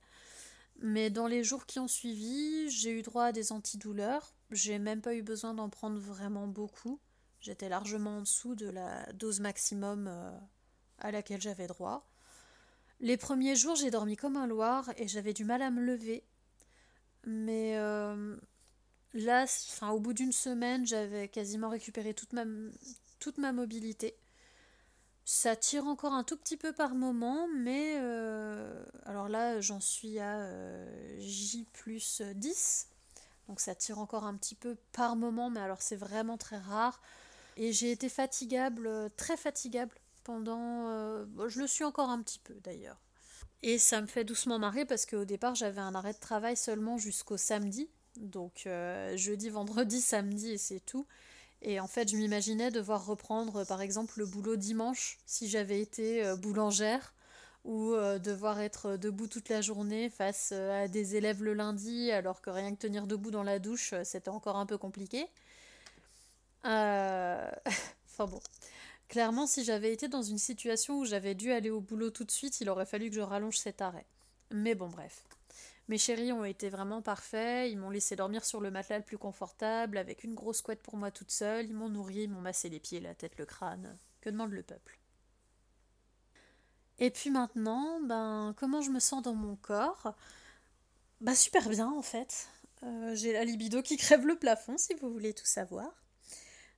Mais 0.81 1.11
dans 1.11 1.27
les 1.27 1.43
jours 1.43 1.67
qui 1.67 1.79
ont 1.79 1.89
suivi, 1.89 2.69
j'ai 2.71 2.91
eu 2.91 3.03
droit 3.03 3.25
à 3.25 3.33
des 3.33 3.53
antidouleurs. 3.53 4.35
J'ai 4.51 4.79
même 4.79 5.01
pas 5.01 5.15
eu 5.15 5.23
besoin 5.23 5.55
d'en 5.55 5.71
prendre 5.71 5.99
vraiment 5.99 6.47
beaucoup. 6.47 7.01
J'étais 7.41 7.69
largement 7.69 8.19
en 8.19 8.21
dessous 8.23 8.55
de 8.55 8.69
la 8.69 9.11
dose 9.13 9.41
maximum 9.41 10.07
euh, 10.09 10.31
à 10.99 11.11
laquelle 11.11 11.41
j'avais 11.41 11.67
droit. 11.67 12.09
Les 13.01 13.17
premiers 13.17 13.57
jours, 13.57 13.77
j'ai 13.77 13.91
dormi 13.91 14.17
comme 14.17 14.37
un 14.37 14.47
loir 14.47 14.91
et 14.97 15.09
j'avais 15.09 15.33
du 15.33 15.45
mal 15.45 15.63
à 15.63 15.71
me 15.71 15.83
lever. 15.83 16.25
Mais 17.25 17.77
euh, 17.77 18.37
là, 19.13 19.47
au 19.91 20.01
bout 20.01 20.13
d'une 20.13 20.33
semaine, 20.33 20.87
j'avais 20.87 21.29
quasiment 21.29 21.69
récupéré 21.69 22.15
toute 22.15 22.33
ma 22.33 23.53
mobilité. 23.53 24.17
Ça 25.29 25.57
tire 25.57 25.89
encore 25.89 26.13
un 26.13 26.23
tout 26.23 26.37
petit 26.37 26.57
peu 26.57 26.73
par 26.73 26.95
moment, 26.95 27.49
mais 27.49 27.97
euh, 27.99 28.85
alors 29.07 29.29
là 29.29 29.61
j'en 29.61 29.81
suis 29.81 30.21
à 30.21 30.39
euh, 30.39 31.17
J 31.19 31.67
plus 31.73 32.23
10. 32.23 32.87
Donc 33.49 33.59
ça 33.59 33.75
tire 33.75 33.99
encore 33.99 34.25
un 34.25 34.37
petit 34.37 34.55
peu 34.55 34.77
par 34.93 35.17
moment, 35.17 35.51
mais 35.51 35.59
alors 35.59 35.83
c'est 35.83 35.97
vraiment 35.97 36.39
très 36.39 36.59
rare. 36.59 37.03
Et 37.57 37.73
j'ai 37.73 37.91
été 37.91 38.09
fatigable, 38.09 39.11
très 39.17 39.37
fatigable 39.37 39.97
pendant... 40.23 40.91
Euh, 40.91 41.27
je 41.49 41.59
le 41.59 41.67
suis 41.67 41.83
encore 41.83 42.09
un 42.09 42.23
petit 42.23 42.39
peu 42.39 42.55
d'ailleurs. 42.63 43.01
Et 43.65 43.79
ça 43.79 44.01
me 44.01 44.07
fait 44.07 44.23
doucement 44.23 44.61
marrer 44.61 44.85
parce 44.85 45.07
qu'au 45.07 45.25
départ 45.25 45.57
j'avais 45.57 45.81
un 45.81 45.97
arrêt 45.97 46.13
de 46.13 46.21
travail 46.21 46.57
seulement 46.57 46.99
jusqu'au 46.99 47.37
samedi. 47.37 47.91
Donc 48.17 48.69
jeudi, 49.17 49.49
vendredi, 49.51 50.01
samedi 50.01 50.53
et 50.53 50.59
c'est 50.59 50.87
tout. 50.87 51.05
Et 51.67 51.81
en 51.81 51.89
fait, 51.89 52.09
je 52.09 52.17
m'imaginais 52.17 52.71
devoir 52.71 53.05
reprendre, 53.07 53.65
par 53.67 53.83
exemple, 53.83 54.21
le 54.21 54.27
boulot 54.27 54.55
dimanche 54.55 55.19
si 55.27 55.49
j'avais 55.49 55.81
été 55.81 56.25
euh, 56.25 56.37
boulangère, 56.37 57.13
ou 57.65 57.93
euh, 57.93 58.21
devoir 58.21 58.61
être 58.61 58.97
debout 58.97 59.27
toute 59.27 59.49
la 59.49 59.61
journée 59.61 60.09
face 60.09 60.51
euh, 60.53 60.85
à 60.85 60.89
des 60.89 61.17
élèves 61.17 61.43
le 61.43 61.55
lundi, 61.55 62.13
alors 62.13 62.41
que 62.41 62.51
rien 62.51 62.73
que 62.73 62.79
tenir 62.79 63.09
debout 63.09 63.33
dans 63.33 63.43
la 63.43 63.59
douche, 63.59 63.95
c'était 64.05 64.29
encore 64.29 64.57
un 64.57 64.67
peu 64.67 64.79
compliqué. 64.79 65.27
enfin 66.65 68.27
bon. 68.27 68.41
Clairement, 69.09 69.47
si 69.47 69.65
j'avais 69.65 69.93
été 69.93 70.09
dans 70.09 70.23
une 70.23 70.39
situation 70.39 71.01
où 71.01 71.05
j'avais 71.05 71.35
dû 71.35 71.53
aller 71.53 71.71
au 71.71 71.81
boulot 71.81 72.11
tout 72.11 72.25
de 72.25 72.31
suite, 72.31 72.61
il 72.61 72.69
aurait 72.69 72.87
fallu 72.87 73.09
que 73.11 73.17
je 73.17 73.21
rallonge 73.21 73.59
cet 73.59 73.81
arrêt. 73.81 74.07
Mais 74.51 74.75
bon, 74.77 74.89
bref. 74.89 75.25
Mes 75.89 75.99
chéris 75.99 76.33
ont 76.33 76.45
été 76.45 76.69
vraiment 76.69 77.01
parfaits, 77.01 77.71
ils 77.71 77.79
m'ont 77.79 77.91
laissé 77.91 78.17
dormir 78.17 78.45
sur 78.45 78.61
le 78.61 78.73
matelas 78.73 78.99
le 78.99 79.05
plus 79.05 79.19
confortable, 79.19 79.99
avec 79.99 80.25
une 80.25 80.35
grosse 80.35 80.61
couette 80.61 80.83
pour 80.83 80.97
moi 80.97 81.13
toute 81.13 81.31
seule, 81.31 81.67
ils 81.67 81.75
m'ont 81.75 81.89
nourri, 81.89 82.23
ils 82.23 82.31
m'ont 82.31 82.41
massé 82.41 82.69
les 82.69 82.81
pieds, 82.81 82.99
la 82.99 83.15
tête, 83.15 83.39
le 83.39 83.47
crâne. 83.47 83.97
Que 84.21 84.31
demande 84.31 84.51
le 84.51 84.65
peuple? 84.65 84.99
Et 86.99 87.11
puis 87.11 87.31
maintenant, 87.31 88.01
ben, 88.01 88.55
comment 88.57 88.81
je 88.81 88.91
me 88.91 88.99
sens 88.99 89.23
dans 89.23 89.35
mon 89.35 89.55
corps? 89.57 90.15
Bah 91.21 91.35
super 91.35 91.69
bien 91.69 91.91
en 91.91 92.03
fait. 92.03 92.49
Euh, 92.83 93.15
j'ai 93.15 93.33
la 93.33 93.45
libido 93.45 93.83
qui 93.83 93.97
crève 93.97 94.27
le 94.27 94.37
plafond, 94.37 94.77
si 94.79 94.95
vous 94.95 95.11
voulez 95.11 95.35
tout 95.35 95.47
savoir. 95.47 95.93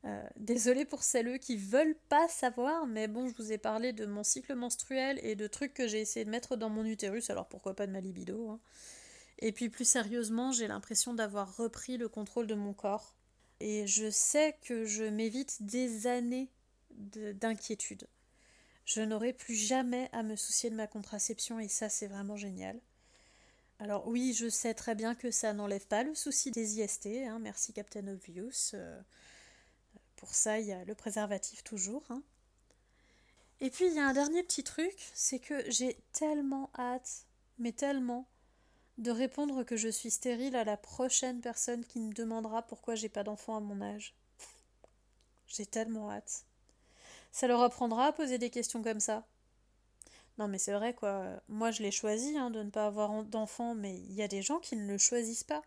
Euh, 0.04 0.22
désolée 0.36 0.84
pour 0.84 1.02
celles 1.02 1.38
qui 1.40 1.56
veulent 1.56 1.96
pas 2.08 2.28
savoir, 2.28 2.86
mais 2.86 3.08
bon, 3.08 3.28
je 3.28 3.34
vous 3.34 3.52
ai 3.52 3.58
parlé 3.58 3.92
de 3.92 4.06
mon 4.06 4.22
cycle 4.22 4.54
menstruel 4.54 5.18
et 5.22 5.34
de 5.34 5.46
trucs 5.48 5.74
que 5.74 5.88
j'ai 5.88 6.00
essayé 6.00 6.24
de 6.24 6.30
mettre 6.30 6.56
dans 6.56 6.70
mon 6.70 6.84
utérus, 6.84 7.30
alors 7.30 7.48
pourquoi 7.48 7.74
pas 7.74 7.86
de 7.86 7.92
ma 7.92 8.00
libido. 8.00 8.48
Hein. 8.50 8.60
Et 9.38 9.53
puis 9.53 9.68
plus 9.68 9.85
sérieusement, 9.85 10.53
j'ai 10.53 10.66
l'impression 10.66 11.14
d'avoir 11.14 11.57
repris 11.57 11.96
le 11.96 12.09
contrôle 12.09 12.46
de 12.46 12.55
mon 12.55 12.72
corps. 12.72 13.14
Et 13.61 13.87
je 13.87 14.11
sais 14.11 14.57
que 14.62 14.85
je 14.85 15.05
m'évite 15.05 15.62
des 15.62 16.07
années 16.07 16.51
d'inquiétude. 16.90 18.09
Je 18.85 19.01
n'aurai 19.01 19.33
plus 19.33 19.55
jamais 19.55 20.09
à 20.12 20.22
me 20.22 20.35
soucier 20.35 20.70
de 20.70 20.74
ma 20.74 20.87
contraception 20.87 21.61
et 21.61 21.68
ça 21.68 21.88
c'est 21.88 22.07
vraiment 22.07 22.37
génial. 22.37 22.81
Alors 23.81 24.09
oui, 24.09 24.33
je 24.33 24.48
sais 24.48 24.74
très 24.74 24.94
bien 24.94 25.14
que 25.14 25.31
ça 25.31 25.53
n'enlève 25.53 25.87
pas 25.87 26.03
le 26.03 26.14
souci 26.14 26.51
des 26.51 26.81
IST, 26.81 27.07
hein, 27.07 27.38
merci 27.38 27.72
Captain 27.72 28.07
Obvious. 28.09 28.72
Euh, 28.74 29.01
pour 30.16 30.35
ça, 30.35 30.59
il 30.59 30.66
y 30.66 30.72
a 30.72 30.85
le 30.85 30.94
préservatif 30.96 31.62
toujours. 31.62 32.03
Hein. 32.11 32.22
Et 33.61 33.70
puis 33.70 33.87
il 33.87 33.94
y 33.94 34.01
a 34.01 34.07
un 34.07 34.12
dernier 34.12 34.42
petit 34.42 34.64
truc, 34.64 34.96
c'est 35.14 35.38
que 35.38 35.70
j'ai 35.70 35.96
tellement 36.12 36.70
hâte, 36.77 37.27
mais 37.59 37.72
tellement, 37.72 38.27
de 38.98 39.12
répondre 39.12 39.62
que 39.62 39.76
je 39.76 39.88
suis 39.88 40.11
stérile 40.11 40.56
à 40.56 40.64
la 40.64 40.76
prochaine 40.76 41.40
personne 41.40 41.84
qui 41.84 42.00
me 42.00 42.12
demandera 42.12 42.62
pourquoi 42.62 42.96
j'ai 42.96 43.08
pas 43.08 43.22
d'enfant 43.22 43.56
à 43.56 43.61
mon 43.61 43.80
âge. 43.80 44.14
J'ai 45.46 45.66
tellement 45.66 46.11
hâte. 46.11 46.44
Ça 47.30 47.46
leur 47.46 47.62
apprendra 47.62 48.06
à 48.06 48.12
poser 48.12 48.38
des 48.38 48.50
questions 48.50 48.82
comme 48.82 49.00
ça. 49.00 49.24
Non 50.37 50.48
mais 50.48 50.58
c'est 50.58 50.72
vrai 50.72 50.94
quoi, 50.94 51.40
moi 51.48 51.70
je 51.70 51.82
l'ai 51.82 51.90
choisi 51.90 52.37
hein, 52.37 52.50
de 52.50 52.62
ne 52.62 52.70
pas 52.70 52.87
avoir 52.87 53.24
d'enfant, 53.24 53.74
mais 53.74 53.96
il 53.96 54.12
y 54.14 54.22
a 54.22 54.28
des 54.28 54.42
gens 54.42 54.58
qui 54.58 54.76
ne 54.76 54.87
le 54.87 54.98
choisissent 54.98 55.44
pas. 55.44 55.62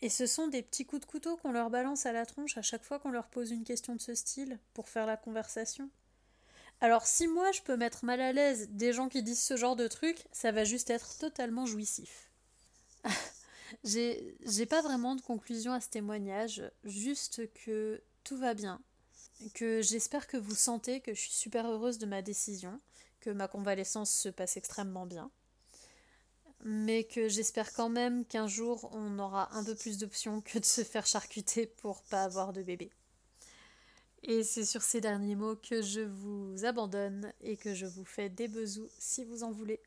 Et 0.00 0.08
ce 0.08 0.26
sont 0.26 0.48
des 0.48 0.62
petits 0.62 0.86
coups 0.86 1.02
de 1.02 1.06
couteau 1.06 1.36
qu'on 1.36 1.52
leur 1.52 1.70
balance 1.70 2.06
à 2.06 2.12
la 2.12 2.26
tronche 2.26 2.58
à 2.58 2.62
chaque 2.62 2.82
fois 2.82 2.98
qu'on 2.98 3.10
leur 3.10 3.28
pose 3.28 3.50
une 3.50 3.64
question 3.64 3.94
de 3.94 4.00
ce 4.00 4.14
style, 4.14 4.58
pour 4.72 4.88
faire 4.88 5.06
la 5.06 5.16
conversation. 5.16 5.90
Alors 6.80 7.06
si 7.06 7.26
moi 7.26 7.52
je 7.52 7.62
peux 7.62 7.76
mettre 7.76 8.04
mal 8.04 8.20
à 8.20 8.32
l'aise 8.32 8.68
des 8.70 8.92
gens 8.92 9.08
qui 9.08 9.22
disent 9.22 9.42
ce 9.42 9.56
genre 9.56 9.76
de 9.76 9.86
trucs, 9.86 10.26
ça 10.32 10.50
va 10.50 10.64
juste 10.64 10.90
être 10.90 11.18
totalement 11.18 11.66
jouissif. 11.66 12.23
J'ai 13.84 14.66
pas 14.66 14.82
vraiment 14.82 15.14
de 15.14 15.20
conclusion 15.20 15.72
à 15.72 15.80
ce 15.80 15.88
témoignage, 15.88 16.62
juste 16.84 17.52
que 17.52 18.02
tout 18.22 18.36
va 18.36 18.54
bien, 18.54 18.80
que 19.54 19.82
j'espère 19.82 20.26
que 20.26 20.36
vous 20.36 20.54
sentez 20.54 21.00
que 21.00 21.12
je 21.12 21.20
suis 21.20 21.32
super 21.32 21.66
heureuse 21.66 21.98
de 21.98 22.06
ma 22.06 22.22
décision, 22.22 22.80
que 23.20 23.30
ma 23.30 23.48
convalescence 23.48 24.14
se 24.14 24.28
passe 24.28 24.56
extrêmement 24.56 25.06
bien 25.06 25.30
mais 26.64 27.04
que 27.04 27.28
j'espère 27.28 27.72
quand 27.72 27.90
même 27.90 28.24
qu'un 28.24 28.46
jour 28.46 28.88
on 28.92 29.18
aura 29.18 29.54
un 29.54 29.62
peu 29.62 29.74
plus 29.74 29.98
d'options 29.98 30.40
que 30.40 30.58
de 30.58 30.64
se 30.64 30.82
faire 30.82 31.06
charcuter 31.06 31.66
pour 31.66 32.02
pas 32.04 32.24
avoir 32.24 32.52
de 32.52 32.62
bébé. 32.62 32.90
Et 34.22 34.42
c'est 34.42 34.64
sur 34.64 34.80
ces 34.80 35.02
derniers 35.02 35.36
mots 35.36 35.56
que 35.56 35.82
je 35.82 36.00
vous 36.00 36.64
abandonne 36.64 37.32
et 37.42 37.58
que 37.58 37.74
je 37.74 37.84
vous 37.84 38.06
fais 38.06 38.30
des 38.30 38.48
besous 38.48 38.88
si 38.98 39.24
vous 39.24 39.42
en 39.42 39.52
voulez. 39.52 39.80